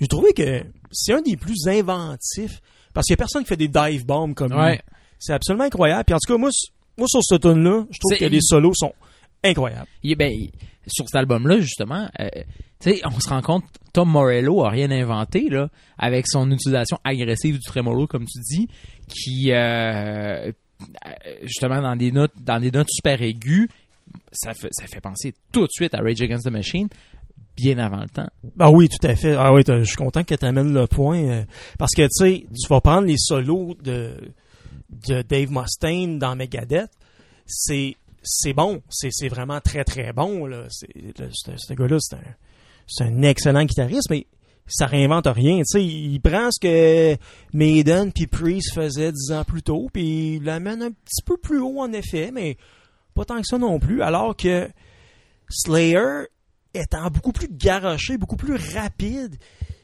j'ai 0.00 0.08
trouvé 0.08 0.32
que 0.32 0.64
c'est 0.90 1.12
un 1.12 1.22
des 1.22 1.36
plus 1.36 1.66
inventifs 1.66 2.60
parce 2.94 3.06
qu'il 3.06 3.12
y 3.12 3.14
a 3.14 3.16
personne 3.16 3.42
qui 3.42 3.48
fait 3.48 3.56
des 3.56 3.68
dive 3.68 4.06
bombs 4.06 4.34
comme 4.34 4.52
lui. 4.52 4.58
Ouais. 4.58 4.80
C'est 5.18 5.32
absolument 5.32 5.64
incroyable. 5.64 6.04
Puis 6.04 6.14
en 6.14 6.18
tout 6.18 6.32
cas, 6.32 6.38
moi, 6.38 6.50
moi 6.96 7.06
sur 7.08 7.20
ce 7.22 7.34
tune-là, 7.34 7.84
je 7.90 7.98
trouve 7.98 8.18
que 8.18 8.24
les 8.24 8.40
solos 8.40 8.74
sont 8.74 8.92
incroyables. 9.44 9.86
Il- 10.02 10.16
ben, 10.16 10.32
il- 10.32 10.50
sur 10.86 11.06
cet 11.06 11.16
album-là, 11.16 11.60
justement, 11.60 12.08
euh, 12.18 12.28
tu 12.80 12.90
sais, 12.92 13.00
on 13.04 13.20
se 13.20 13.28
rend 13.28 13.42
compte, 13.42 13.64
Tom 13.92 14.08
Morello 14.10 14.64
a 14.64 14.70
rien 14.70 14.90
inventé, 14.90 15.48
là, 15.50 15.68
avec 15.98 16.26
son 16.28 16.50
utilisation 16.50 16.98
agressive 17.04 17.56
du 17.58 17.64
tremolo, 17.64 18.06
comme 18.06 18.24
tu 18.24 18.38
dis, 18.40 18.68
qui, 19.08 19.52
euh, 19.52 19.56
euh, 20.50 20.52
justement, 21.42 21.82
dans 21.82 21.96
des 21.96 22.10
notes, 22.12 22.32
dans 22.40 22.58
des 22.60 22.70
notes 22.70 22.88
super 22.90 23.20
aiguës, 23.20 23.68
ça 24.32 24.54
fait, 24.54 24.68
ça 24.72 24.86
fait 24.86 25.00
penser 25.00 25.34
tout 25.52 25.62
de 25.66 25.70
suite 25.72 25.92
à 25.94 25.98
Rage 25.98 26.22
Against 26.22 26.46
the 26.46 26.50
Machine, 26.50 26.88
bien 27.56 27.76
avant 27.78 28.00
le 28.00 28.08
temps. 28.08 28.28
Ah 28.58 28.70
oui, 28.70 28.88
tout 28.88 29.06
à 29.06 29.14
fait. 29.16 29.34
Ah 29.36 29.52
oui, 29.52 29.62
je 29.66 29.82
suis 29.82 29.96
content 29.96 30.22
que 30.24 30.34
tu 30.34 30.44
amènes 30.46 30.72
le 30.72 30.86
point. 30.86 31.18
euh, 31.22 31.44
parce 31.78 31.92
que, 31.94 32.02
tu 32.02 32.08
sais, 32.12 32.46
tu 32.58 32.68
vas 32.68 32.80
prendre 32.80 33.06
les 33.06 33.18
solos 33.18 33.76
de, 33.82 34.14
de 35.08 35.22
Dave 35.22 35.50
Mustaine 35.50 36.18
dans 36.18 36.34
Megadeth. 36.36 36.90
C'est, 37.44 37.96
c'est 38.22 38.52
bon. 38.52 38.82
C'est, 38.88 39.28
vraiment 39.28 39.60
très, 39.60 39.84
très 39.84 40.12
bon. 40.12 40.46
Là. 40.46 40.66
Ce, 40.70 41.74
gars-là, 41.74 41.98
c'est 42.86 43.04
un, 43.04 43.22
excellent 43.22 43.64
guitariste, 43.64 44.10
mais 44.10 44.26
ça 44.66 44.86
réinvente 44.86 45.26
rien. 45.26 45.62
Il 45.74 46.20
prend 46.20 46.50
ce 46.50 46.60
que 46.60 47.16
Maiden 47.52 48.12
puis 48.12 48.26
Priest 48.26 48.74
faisaient 48.74 49.12
dix 49.12 49.32
ans 49.32 49.44
plus 49.44 49.62
tôt, 49.62 49.88
puis 49.92 50.36
il 50.36 50.44
l'amène 50.44 50.82
un 50.82 50.90
petit 50.90 51.22
peu 51.24 51.36
plus 51.36 51.60
haut, 51.60 51.80
en 51.80 51.92
effet, 51.92 52.30
mais 52.32 52.56
pas 53.14 53.24
tant 53.24 53.40
que 53.40 53.46
ça 53.46 53.58
non 53.58 53.78
plus. 53.78 54.02
Alors 54.02 54.36
que 54.36 54.68
Slayer 55.48 56.26
étant 56.74 57.10
beaucoup 57.10 57.32
plus 57.32 57.48
garoché, 57.50 58.18
beaucoup 58.18 58.36
plus 58.36 58.56
rapide, 58.74 59.36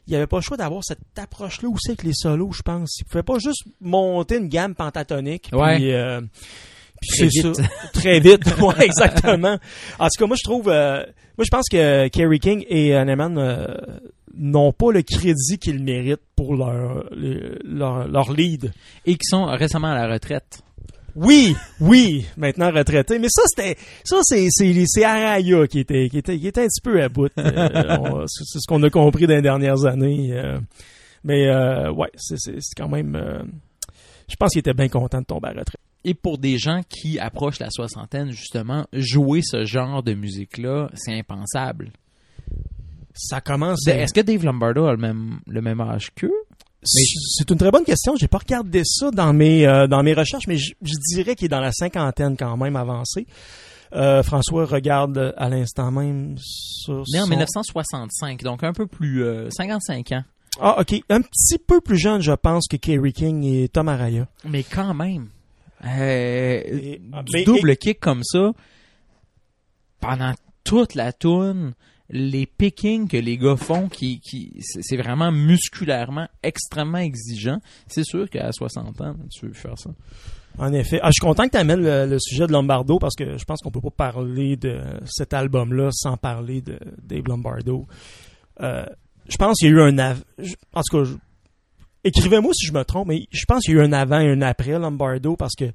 il 0.06 0.10
n'y 0.10 0.16
avait 0.16 0.26
pas 0.26 0.36
le 0.36 0.42
choix 0.42 0.56
d'avoir 0.58 0.84
cette 0.84 1.00
approche-là 1.16 1.68
aussi 1.68 1.88
avec 1.88 2.02
les 2.02 2.12
solos, 2.12 2.52
je 2.52 2.62
pense. 2.62 2.98
Il 3.00 3.04
pouvait 3.04 3.22
pas 3.22 3.38
juste 3.38 3.64
monter 3.80 4.36
une 4.36 4.48
gamme 4.48 4.74
pentatonique. 4.74 5.48
puis, 5.50 5.58
Ouais. 5.58 5.94
euh, 5.94 6.20
c'est 7.06 7.30
ça. 7.30 7.52
Très 7.92 8.20
vite. 8.20 8.42
ouais, 8.60 8.84
exactement. 8.84 9.58
En 9.98 10.04
tout 10.06 10.18
cas, 10.18 10.26
moi, 10.26 10.36
je 10.38 10.44
trouve... 10.44 10.68
euh, 10.68 11.04
moi, 11.36 11.44
je 11.44 11.50
pense 11.50 11.68
que 11.70 12.08
Kerry 12.08 12.38
King 12.40 12.64
et 12.68 12.94
Hanneman 12.94 13.36
euh, 13.38 13.66
n'ont 14.36 14.72
pas 14.72 14.92
le 14.92 15.02
crédit 15.02 15.58
qu'ils 15.58 15.82
méritent 15.82 16.20
pour 16.36 16.54
leur, 16.56 17.04
le- 17.14 17.58
leur, 17.64 18.06
leur 18.08 18.32
lead. 18.32 18.72
Et 19.06 19.14
qui 19.14 19.24
sont 19.26 19.44
récemment 19.46 19.92
à 19.92 20.06
la 20.06 20.12
retraite. 20.14 20.60
Oui, 21.16 21.54
oui, 21.80 22.26
maintenant 22.36 22.72
retraité. 22.72 23.20
Mais 23.20 23.28
ça, 23.30 23.42
c'était, 23.46 23.76
ça, 24.04 24.16
c'est, 24.24 24.48
c'est, 24.50 24.84
c'est 24.86 25.04
Araya 25.04 25.64
qui 25.68 25.78
était, 25.80 26.08
qui 26.08 26.18
était, 26.18 26.36
qui 26.38 26.48
était 26.48 26.62
un 26.62 26.66
petit 26.66 26.80
peu 26.82 27.00
à 27.00 27.08
bout. 27.08 27.30
Euh, 27.38 28.24
c'est 28.26 28.58
ce 28.58 28.66
qu'on 28.66 28.82
a 28.82 28.90
compris 28.90 29.26
dans 29.28 29.36
les 29.36 29.42
dernières 29.42 29.84
années. 29.84 30.30
euh. 30.32 30.58
mais 31.22 31.46
euh, 31.48 31.92
ouais, 31.92 32.10
c'est, 32.16 32.36
quand 32.76 32.88
même. 32.88 33.16
je 34.28 34.34
pense 34.34 34.50
qu'il 34.50 34.58
était 34.58 34.74
bien 34.74 34.88
content 34.88 35.20
de 35.20 35.24
tomber 35.26 35.48
à 35.50 35.52
la 35.54 35.60
retraite. 35.60 35.80
Et 36.04 36.14
pour 36.14 36.38
des 36.38 36.58
gens 36.58 36.82
qui 36.88 37.18
approchent 37.18 37.58
la 37.60 37.70
soixantaine, 37.70 38.30
justement, 38.30 38.86
jouer 38.92 39.40
ce 39.42 39.64
genre 39.64 40.02
de 40.02 40.12
musique-là, 40.14 40.90
c'est 40.94 41.18
impensable. 41.18 41.90
Ça 43.14 43.40
commence. 43.40 43.80
De- 43.84 43.92
Est-ce 43.92 44.12
que 44.12 44.20
Dave 44.20 44.44
Lombardo 44.44 44.84
a 44.86 44.92
le 44.92 44.98
même, 44.98 45.38
le 45.46 45.62
même 45.62 45.80
âge 45.80 46.10
qu'eux? 46.14 46.32
C'est 46.82 47.48
une 47.50 47.56
très 47.56 47.70
bonne 47.70 47.84
question. 47.84 48.14
J'ai 48.16 48.28
pas 48.28 48.36
regardé 48.38 48.82
ça 48.84 49.10
dans 49.10 49.32
mes 49.32 49.66
euh, 49.66 49.86
dans 49.86 50.02
mes 50.02 50.12
recherches, 50.12 50.46
mais 50.46 50.58
je, 50.58 50.74
dirais 51.14 51.34
qu'il 51.34 51.46
est 51.46 51.48
dans 51.48 51.60
la 51.60 51.72
cinquantaine 51.72 52.36
quand 52.36 52.56
même 52.58 52.76
avancé. 52.76 53.26
Euh, 53.94 54.22
François 54.22 54.66
regarde 54.66 55.16
euh, 55.16 55.32
à 55.38 55.48
l'instant 55.48 55.90
même 55.90 56.34
sur 56.38 57.04
Né 57.12 57.20
en 57.20 57.24
son- 57.24 57.30
1965, 57.30 58.42
donc 58.42 58.62
un 58.64 58.72
peu 58.74 58.86
plus... 58.86 59.22
euh, 59.24 59.48
55 59.50 60.12
ans. 60.12 60.24
Ah, 60.60 60.80
ok. 60.80 61.00
Un 61.08 61.22
petit 61.22 61.58
peu 61.58 61.80
plus 61.80 61.96
jeune, 61.96 62.20
je 62.20 62.32
pense, 62.32 62.66
que 62.68 62.76
Kerry 62.76 63.12
King 63.14 63.44
et 63.44 63.68
Tom 63.68 63.88
Araya. 63.88 64.26
Mais 64.44 64.62
quand 64.62 64.92
même, 64.92 65.28
euh, 65.86 66.60
Et- 66.66 66.98
du 66.98 67.32
mais- 67.32 67.44
double 67.44 67.76
kick 67.76 68.00
comme 68.00 68.22
ça, 68.24 68.52
pendant 70.00 70.32
toute 70.64 70.94
la 70.94 71.12
tune, 71.12 71.74
les 72.10 72.46
pickings 72.46 73.08
que 73.08 73.16
les 73.16 73.38
gars 73.38 73.56
font, 73.56 73.88
qui, 73.88 74.20
qui, 74.20 74.52
c'est 74.60 74.96
vraiment 74.96 75.32
musculairement 75.32 76.28
extrêmement 76.42 76.98
exigeant. 76.98 77.58
C'est 77.88 78.04
sûr 78.04 78.28
qu'à 78.28 78.52
60 78.52 79.00
ans, 79.00 79.14
tu 79.32 79.46
veux 79.46 79.52
faire 79.52 79.78
ça. 79.78 79.90
En 80.58 80.72
effet. 80.72 81.00
Ah, 81.02 81.08
je 81.08 81.14
suis 81.14 81.26
content 81.26 81.44
que 81.46 81.50
tu 81.52 81.56
amènes 81.56 81.80
le, 81.82 82.06
le 82.06 82.18
sujet 82.20 82.46
de 82.46 82.52
Lombardo 82.52 82.98
parce 83.00 83.16
que 83.16 83.36
je 83.36 83.44
pense 83.44 83.60
qu'on 83.60 83.72
peut 83.72 83.80
pas 83.80 83.90
parler 84.12 84.56
de 84.56 84.78
cet 85.06 85.34
album-là 85.34 85.88
sans 85.92 86.16
parler 86.16 86.60
de 86.60 86.78
Dave 87.02 87.24
Lombardo. 87.26 87.86
Euh, 88.60 88.86
je 89.28 89.36
pense 89.36 89.56
qu'il 89.58 89.68
y 89.70 89.72
a 89.72 89.74
eu 89.74 89.80
un 89.80 89.98
en 89.98 90.82
tout 90.82 91.04
cas, 91.04 91.10
écrivez-moi 92.04 92.52
si 92.54 92.66
je 92.66 92.72
me 92.72 92.84
trompe, 92.84 93.08
mais 93.08 93.26
je 93.30 93.44
pense 93.46 93.62
qu'il 93.64 93.74
y 93.74 93.78
a 93.78 93.82
eu 93.82 93.84
un 93.84 93.92
avant 93.92 94.20
et 94.20 94.30
un 94.30 94.42
après 94.42 94.78
Lombardo 94.78 95.36
parce 95.36 95.54
que 95.54 95.72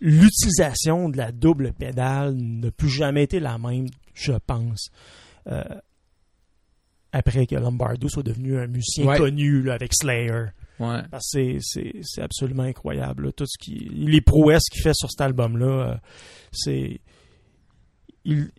l'utilisation 0.00 1.08
de 1.08 1.16
la 1.16 1.32
double 1.32 1.72
pédale 1.72 2.34
n'a 2.36 2.70
plus 2.70 2.88
jamais 2.90 3.24
été 3.24 3.40
la 3.40 3.58
même, 3.58 3.86
je 4.14 4.32
pense. 4.46 4.88
Euh, 5.48 5.62
après 7.12 7.46
que 7.46 7.56
Lombardo 7.56 8.08
soit 8.08 8.22
devenu 8.22 8.58
un 8.58 8.66
musicien 8.66 9.06
Ouais. 9.06 9.16
connu 9.18 9.62
là, 9.62 9.74
avec 9.74 9.92
Slayer. 9.94 10.46
Ouais. 10.78 11.00
Parce 11.10 11.32
que 11.32 11.58
c'est- 11.58 11.58
c'est 11.60 11.92
c'est 12.02 12.22
absolument 12.22 12.62
incroyable. 12.64 13.26
là. 13.26 13.32
Tout 13.32 13.46
ce 13.46 13.58
qui, 13.58 13.74
les 13.92 14.20
prouesses 14.20 14.68
qu'il 14.70 14.82
fait 14.82 14.94
sur 14.94 15.10
cet 15.10 15.20
album-là, 15.22 15.66
euh, 15.66 15.96
c'est. 16.52 17.00
Il, 18.24 18.50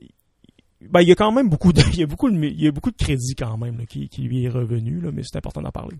ben, 0.82 1.02
il 1.02 1.08
y 1.10 1.12
a 1.12 1.16
quand 1.16 1.32
même 1.32 1.50
beaucoup 1.50 1.74
de, 1.74 1.82
il 1.94 2.00
y 2.00 2.04
a 2.04 2.08
beaucoup 2.08 2.30
de, 2.30 2.38
il 2.46 2.62
y 2.62 2.68
a 2.68 2.72
beaucoup 2.72 2.92
de 2.92 2.98
crédit 2.98 3.36
quand 3.36 3.58
même 3.58 3.78
là, 3.78 3.86
qui, 3.86 4.08
qui 4.10 4.22
lui 4.22 4.44
est 4.46 4.50
revenu, 4.50 5.00
là, 5.02 5.12
mais 5.14 5.22
c'est 5.26 5.38
important 5.38 5.62
d'en 5.62 5.72
parler. 5.72 5.98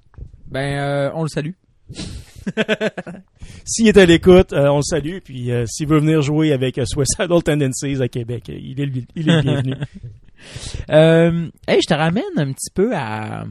Ben, 0.48 0.78
euh, 0.80 1.12
on 1.16 1.24
le 1.24 1.30
salue. 1.30 1.52
S'il 3.66 3.88
est 3.88 3.98
à 3.98 4.06
l'écoute, 4.06 4.54
euh, 4.54 4.68
on 4.70 4.78
le 4.78 4.84
salue. 4.84 5.18
Puis 5.24 5.52
euh, 5.52 5.66
s'il 5.68 5.88
veut 5.88 6.00
venir 6.00 6.22
jouer 6.22 6.52
avec 6.54 6.78
euh, 6.78 6.86
Suicidal 6.86 7.42
Tendencies 7.44 8.02
à 8.02 8.08
Québec, 8.08 8.44
il 8.50 8.80
est, 8.80 8.86
le- 8.86 9.02
il 9.16 9.30
est 9.30 9.36
le 9.36 9.42
bienvenu. 9.42 9.74
Euh, 10.90 11.50
hey, 11.68 11.80
je 11.82 11.88
te 11.88 11.94
ramène 11.94 12.24
un 12.38 12.54
petit 12.54 12.72
peu 12.74 12.96
à, 12.96 13.44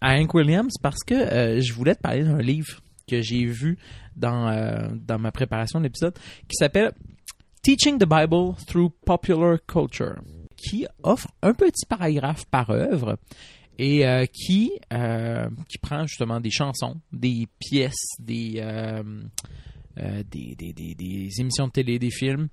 à 0.00 0.14
Hank 0.18 0.32
Williams 0.32 0.72
parce 0.80 1.04
que 1.04 1.12
euh, 1.14 1.60
je 1.60 1.74
voulais 1.74 1.94
te 1.94 2.00
parler 2.00 2.24
d'un 2.24 2.38
livre 2.40 2.80
que 3.06 3.20
j'ai 3.20 3.44
vu 3.44 3.76
dans, 4.16 4.48
euh, 4.48 4.88
dans 4.94 5.18
ma 5.18 5.30
préparation 5.30 5.78
de 5.78 5.84
l'épisode 5.84 6.14
qui 6.48 6.56
s'appelle 6.56 6.92
Teaching 7.62 7.98
the 7.98 8.06
Bible 8.06 8.54
Through 8.66 8.90
Popular 9.04 9.58
Culture 9.66 10.16
qui 10.56 10.86
offre 11.02 11.28
un 11.42 11.52
petit 11.54 11.86
paragraphe 11.86 12.44
par 12.46 12.70
œuvre 12.70 13.18
et 13.78 14.06
euh, 14.06 14.24
qui, 14.26 14.72
euh, 14.92 15.48
qui 15.68 15.78
prend 15.78 16.06
justement 16.06 16.40
des 16.40 16.50
chansons, 16.50 17.00
des 17.12 17.46
pièces, 17.58 18.06
des, 18.18 18.54
euh, 18.58 19.02
des, 20.30 20.54
des, 20.54 20.72
des- 20.72 20.94
des 20.94 21.28
émissions 21.40 21.66
de 21.66 21.72
télé, 21.72 21.98
des 21.98 22.10
films, 22.10 22.48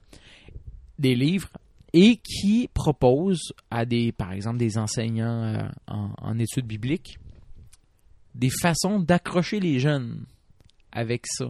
des 0.99 1.15
livres 1.15 1.49
et 1.93 2.17
qui 2.17 2.69
propose 2.73 3.53
à 3.71 3.85
des, 3.85 4.11
par 4.11 4.33
exemple, 4.33 4.57
des 4.57 4.77
enseignants 4.77 5.69
en, 5.87 6.11
en 6.17 6.39
études 6.39 6.67
bibliques 6.67 7.17
des 8.35 8.49
façons 8.49 8.99
d'accrocher 8.99 9.59
les 9.59 9.79
jeunes 9.79 10.25
avec 10.91 11.25
ça. 11.27 11.49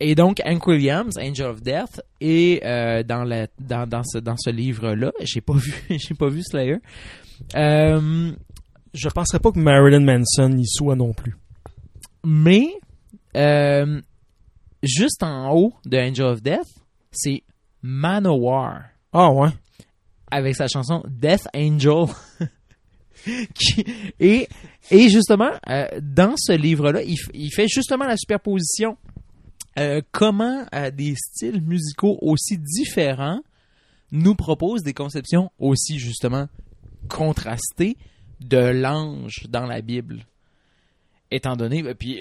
Et 0.00 0.14
donc, 0.14 0.40
Hank 0.44 0.66
Williams, 0.66 1.16
Angel 1.18 1.46
of 1.46 1.62
Death, 1.62 2.00
et 2.20 2.60
euh, 2.64 3.02
dans, 3.02 3.22
la, 3.24 3.46
dans, 3.60 3.86
dans 3.86 4.02
ce, 4.04 4.18
dans 4.18 4.36
ce 4.36 4.50
livre-là, 4.50 5.12
j'ai 5.22 5.40
pas 5.40 5.54
vu, 5.54 5.72
j'ai 5.90 6.14
pas 6.14 6.28
vu 6.28 6.42
Slayer. 6.42 6.78
Euh, 7.54 8.32
Je 8.92 9.08
penserais 9.08 9.38
pas 9.40 9.52
que 9.52 9.58
Marilyn 9.58 10.00
Manson 10.00 10.56
y 10.56 10.66
soit 10.66 10.96
non 10.96 11.12
plus. 11.12 11.36
mais 12.24 12.68
euh, 13.36 14.00
juste 14.82 15.22
en 15.22 15.52
haut 15.54 15.74
de 15.84 15.96
Angel 15.98 16.26
of 16.26 16.42
Death, 16.42 16.72
c'est 17.12 17.42
Manowar. 17.82 18.82
Ah 19.12 19.30
ouais. 19.30 19.50
avec 20.30 20.56
sa 20.56 20.66
chanson 20.68 21.02
Death 21.08 21.46
Angel. 21.54 22.06
Qui- 23.54 23.84
et, 24.20 24.48
et 24.90 25.08
justement, 25.08 25.50
euh, 25.68 25.86
dans 26.02 26.34
ce 26.36 26.52
livre-là, 26.52 27.02
il, 27.02 27.16
il 27.32 27.50
fait 27.50 27.68
justement 27.68 28.04
la 28.06 28.16
superposition. 28.16 28.96
Euh, 29.78 30.02
comment 30.12 30.64
euh, 30.74 30.90
des 30.90 31.14
styles 31.16 31.60
musicaux 31.60 32.18
aussi 32.22 32.58
différents 32.58 33.40
nous 34.12 34.36
proposent 34.36 34.82
des 34.82 34.94
conceptions 34.94 35.50
aussi 35.58 35.98
justement 35.98 36.46
contrastées 37.08 37.96
de 38.40 38.58
l'ange 38.58 39.46
dans 39.48 39.66
la 39.66 39.80
Bible? 39.80 40.26
Étant 41.30 41.56
donné, 41.56 41.82
euh, 41.82 41.94
puis 41.94 42.20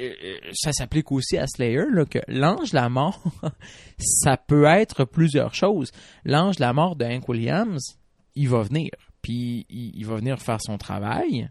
ça 0.54 0.72
s'applique 0.72 1.12
aussi 1.12 1.38
à 1.38 1.46
Slayer, 1.46 1.86
là, 1.92 2.06
que 2.06 2.20
l'ange 2.28 2.72
de 2.72 2.76
la 2.76 2.90
mort, 2.90 3.24
ça 4.00 4.38
peut 4.38 4.66
être 4.66 5.06
plusieurs 5.06 5.54
choses. 5.54 5.92
L'ange 6.26 6.56
de 6.56 6.62
la 6.62 6.74
mort 6.74 6.96
de 6.96 7.06
Hank 7.06 7.30
Williams, 7.30 8.00
il 8.36 8.50
va 8.50 8.64
venir. 8.64 8.90
Puis 9.22 9.68
il 9.70 10.06
va 10.06 10.16
venir 10.16 10.40
faire 10.40 10.60
son 10.60 10.78
travail. 10.78 11.50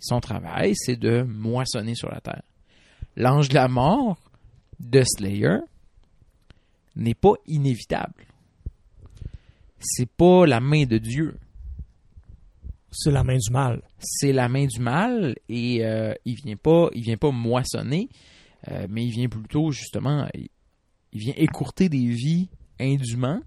Son 0.00 0.20
travail, 0.20 0.72
c'est 0.74 0.96
de 0.96 1.22
moissonner 1.22 1.94
sur 1.94 2.10
la 2.10 2.20
terre. 2.20 2.42
L'ange 3.16 3.48
de 3.48 3.54
la 3.54 3.68
mort 3.68 4.18
de 4.80 5.02
Slayer 5.04 5.58
n'est 6.94 7.14
pas 7.14 7.32
inévitable. 7.46 8.24
C'est 9.78 10.08
pas 10.10 10.46
la 10.46 10.60
main 10.60 10.84
de 10.84 10.98
Dieu. 10.98 11.36
C'est 12.90 13.10
la 13.10 13.24
main 13.24 13.36
du 13.36 13.50
mal. 13.52 13.82
C'est 13.98 14.32
la 14.32 14.48
main 14.48 14.66
du 14.66 14.80
mal 14.80 15.34
et 15.48 15.84
euh, 15.84 16.14
il 16.24 16.34
vient 16.36 16.56
pas, 16.56 16.88
il 16.94 17.02
vient 17.02 17.16
pas 17.18 17.30
moissonner, 17.30 18.08
euh, 18.68 18.86
mais 18.88 19.04
il 19.04 19.10
vient 19.10 19.28
plutôt 19.28 19.70
justement, 19.70 20.26
il, 20.34 20.48
il 21.12 21.20
vient 21.20 21.34
écourter 21.36 21.88
des 21.90 22.06
vies 22.06 22.48
indûment. 22.80 23.40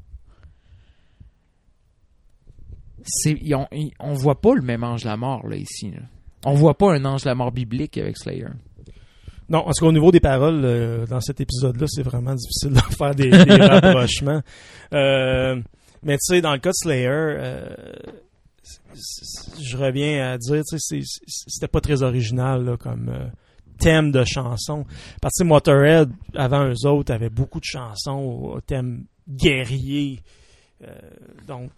Ils- 3.25 3.91
on 3.99 4.13
voit 4.13 4.39
pas 4.41 4.53
le 4.55 4.61
même 4.61 4.83
ange 4.83 5.03
de 5.03 5.07
la 5.07 5.17
mort 5.17 5.47
là 5.47 5.55
ici. 5.55 5.89
là. 5.91 6.01
On 6.45 6.53
voit 6.53 6.77
pas 6.77 6.93
un 6.93 7.03
ange 7.05 7.23
de 7.23 7.29
la 7.29 7.35
mort 7.35 7.51
biblique 7.51 7.97
avec 7.97 8.17
Slayer. 8.17 8.47
Non, 9.49 9.63
parce 9.63 9.79
qu'au 9.79 9.91
niveau 9.91 10.11
des 10.11 10.19
paroles, 10.19 10.61
euh, 10.63 11.05
dans 11.07 11.21
cet 11.21 11.41
épisode-là, 11.41 11.87
c'est 11.89 12.03
vraiment 12.03 12.35
difficile 12.35 12.71
de 12.73 12.79
faire 12.95 13.15
des, 13.15 13.29
des 13.29 13.55
rapprochements. 13.55 14.41
Euh, 14.93 15.61
mais 16.01 16.15
tu 16.17 16.33
sais, 16.35 16.41
dans 16.41 16.53
le 16.53 16.57
cas 16.57 16.69
de 16.71 16.75
Slayer, 16.75 17.07
euh, 17.09 17.69
je 19.61 19.77
reviens 19.77 20.31
à 20.31 20.37
dire, 20.39 20.63
tu 20.67 20.77
sais, 20.79 21.01
c'était 21.27 21.67
pas 21.67 21.79
très 21.79 22.01
original 22.01 22.65
là, 22.65 22.75
comme 22.77 23.13
thème 23.77 24.11
de 24.11 24.23
chanson. 24.25 24.85
Parce 25.21 25.35
que 25.37 25.43
Motorhead, 25.43 26.09
avant 26.35 26.67
eux 26.69 26.87
autres, 26.87 27.13
avait 27.13 27.29
beaucoup 27.29 27.59
de 27.59 27.65
chansons 27.65 28.13
au, 28.17 28.55
au 28.55 28.61
thème 28.61 29.05
guerrier. 29.27 30.21
Donc, 31.47 31.69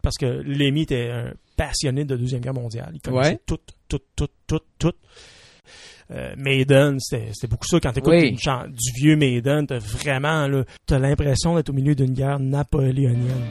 parce 0.00 0.16
que 0.16 0.24
Lemmy 0.24 0.82
était 0.82 1.10
un 1.10 1.32
passionné 1.56 2.04
de 2.06 2.14
la 2.14 2.18
Deuxième 2.20 2.40
Guerre 2.40 2.54
mondiale. 2.54 2.92
Il 2.94 3.00
connaissait 3.02 3.32
Ouais. 3.32 3.40
tout, 3.44 3.58
tout, 3.88 4.00
tout, 4.16 4.28
tout, 4.46 4.60
tout. 4.78 4.92
Euh, 6.10 6.32
Maiden, 6.38 6.98
c'était 7.00 7.30
c'était 7.34 7.48
beaucoup 7.48 7.66
ça. 7.66 7.78
Quand 7.80 7.92
t'écoutes 7.92 8.12
Oui. 8.14 8.32
du 8.36 8.92
vieux 8.94 9.16
Maiden, 9.16 9.66
t'as 9.66 9.78
vraiment, 9.78 10.48
là, 10.48 10.64
t'as 10.86 10.98
l'impression 10.98 11.54
d'être 11.54 11.68
au 11.68 11.74
milieu 11.74 11.94
d'une 11.94 12.14
guerre 12.14 12.38
napoléonienne. 12.40 13.44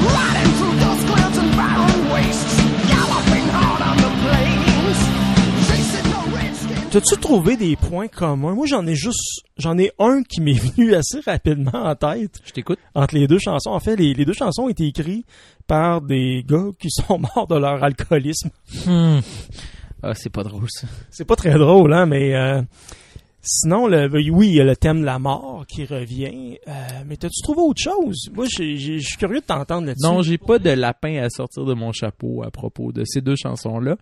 Riding 0.00 0.52
through 0.56 0.76
those 0.80 1.04
clouds 1.04 1.38
and 1.38 1.50
barren 1.56 2.10
wastes, 2.10 2.56
galloping 2.88 3.46
hard 3.52 3.82
on 3.82 3.96
the 3.96 4.10
plains, 4.24 5.00
chasing 5.68 6.10
the 6.10 6.34
redskins. 6.34 6.90
T'as-tu 6.90 7.16
trouvé 7.20 7.56
des 7.58 7.76
points 7.76 8.08
communs? 8.08 8.54
Moi, 8.54 8.66
j'en 8.66 8.86
ai 8.86 8.94
juste, 8.94 9.42
j'en 9.58 9.76
ai 9.78 9.90
un 9.98 10.22
qui 10.22 10.40
m'est 10.40 10.54
venu 10.76 10.94
assez 10.94 11.20
rapidement 11.20 11.72
en 11.84 11.94
tête 11.94 12.40
Je 12.46 12.52
t'écoute. 12.52 12.78
entre 12.94 13.14
les 13.14 13.26
deux 13.28 13.38
chansons. 13.38 13.70
En 13.70 13.80
fait, 13.80 13.96
les, 13.96 14.14
les 14.14 14.24
deux 14.24 14.32
chansons 14.32 14.62
ont 14.62 14.68
été 14.70 14.86
écrites 14.86 15.26
par 15.66 16.00
des 16.00 16.42
gars 16.48 16.70
qui 16.78 16.88
sont 16.90 17.18
morts 17.36 17.46
de 17.46 17.56
leur 17.56 17.84
alcoolisme. 17.84 18.48
Hmm. 18.86 19.18
Ah, 20.02 20.14
c'est 20.14 20.30
pas 20.30 20.42
drôle 20.42 20.66
ça. 20.68 20.86
C'est 21.10 21.24
pas 21.24 21.36
très 21.36 21.58
drôle, 21.58 21.92
hein, 21.92 22.06
mais 22.06 22.34
euh, 22.34 22.62
sinon, 23.42 23.86
le, 23.86 24.08
oui, 24.30 24.48
il 24.48 24.54
y 24.54 24.60
a 24.60 24.64
le 24.64 24.76
thème 24.76 25.00
de 25.00 25.06
la 25.06 25.18
mort 25.18 25.64
qui 25.68 25.84
revient. 25.84 26.58
Euh, 26.66 26.72
mais 27.06 27.16
t'as-tu 27.16 27.42
trouvé 27.42 27.60
autre 27.60 27.82
chose? 27.82 28.30
Moi, 28.34 28.46
je 28.46 28.76
suis 28.76 29.16
curieux 29.18 29.40
de 29.40 29.44
t'entendre 29.44 29.86
là-dessus. 29.86 30.06
Non, 30.06 30.22
j'ai 30.22 30.38
pas 30.38 30.58
de 30.58 30.70
lapin 30.70 31.22
à 31.22 31.28
sortir 31.30 31.64
de 31.64 31.74
mon 31.74 31.92
chapeau 31.92 32.42
à 32.42 32.50
propos 32.50 32.92
de 32.92 33.04
ces 33.04 33.20
deux 33.20 33.36
chansons-là. 33.36 33.96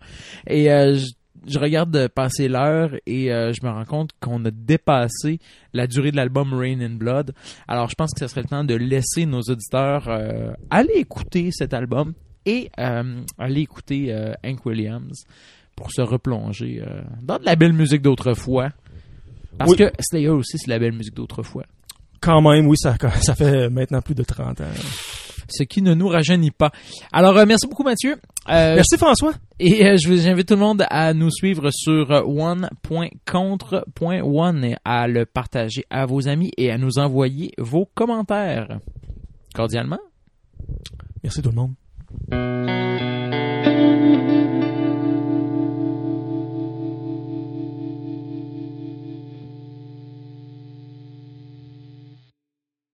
Et 0.47 0.71
euh, 0.71 0.95
je, 0.95 1.05
je 1.47 1.59
regarde 1.59 2.07
passer 2.09 2.47
l'heure 2.47 2.91
et 3.05 3.31
euh, 3.31 3.53
je 3.53 3.65
me 3.65 3.71
rends 3.71 3.85
compte 3.85 4.11
qu'on 4.19 4.43
a 4.45 4.51
dépassé 4.51 5.39
la 5.73 5.87
durée 5.87 6.11
de 6.11 6.17
l'album 6.17 6.53
Rain 6.53 6.81
in 6.81 6.95
Blood. 6.95 7.33
Alors, 7.67 7.89
je 7.89 7.95
pense 7.95 8.13
que 8.13 8.19
ce 8.19 8.27
serait 8.27 8.41
le 8.41 8.47
temps 8.49 8.63
de 8.63 8.75
laisser 8.75 9.25
nos 9.25 9.41
auditeurs 9.41 10.07
euh, 10.07 10.51
aller 10.69 10.95
écouter 10.95 11.49
cet 11.51 11.73
album 11.73 12.13
et 12.45 12.69
euh, 12.79 13.21
aller 13.37 13.61
écouter 13.61 14.13
euh, 14.13 14.33
Hank 14.43 14.65
Williams 14.65 15.25
pour 15.79 15.91
se 15.91 16.01
replonger 16.01 16.83
euh, 16.85 17.01
dans 17.23 17.39
de 17.39 17.45
la 17.45 17.55
belle 17.55 17.71
musique 17.73 18.01
d'autrefois. 18.01 18.69
Parce 19.57 19.71
Oui. 19.71 19.77
que 19.77 19.89
Slayer 19.99 20.27
aussi, 20.29 20.57
c'est 20.57 20.69
la 20.69 20.77
belle 20.77 20.91
musique 20.91 21.15
d'autrefois. 21.15 21.63
Quand 22.21 22.41
même, 22.41 22.67
oui, 22.67 22.75
ça, 22.77 22.97
ça 23.21 23.33
fait 23.33 23.69
maintenant 23.69 24.01
plus 24.01 24.13
de 24.15 24.23
30 24.23 24.59
ans. 24.61 24.65
Ce 25.47 25.63
qui 25.63 25.81
ne 25.81 25.93
nous 25.95 26.07
rajeunit 26.09 26.51
pas. 26.51 26.71
Alors, 27.11 27.35
euh, 27.37 27.45
merci 27.47 27.65
beaucoup, 27.67 27.83
Mathieu. 27.83 28.17
Euh, 28.49 28.75
Merci 28.75 28.97
François. 28.97 29.33
Et 29.59 29.83
euh, 29.87 29.95
je 29.97 30.07
vous 30.09 30.17
j'invite 30.17 30.47
tout 30.47 30.53
le 30.55 30.59
monde 30.59 30.85
à 30.89 31.13
nous 31.15 31.31
suivre 31.31 31.69
sur 31.71 32.11
one.contre.one 33.31 34.63
et 34.63 34.75
à 34.85 35.07
le 35.07 35.25
partager 35.25 35.85
à 35.89 36.05
vos 36.05 36.27
amis 36.27 36.51
et 36.57 36.69
à 36.71 36.77
nous 36.77 36.99
envoyer 36.99 37.51
vos 37.57 37.85
commentaires. 37.95 38.79
Cordialement. 39.55 39.99
Merci 41.23 41.41
tout 41.41 41.49
le 41.49 41.55
monde. 41.55 41.73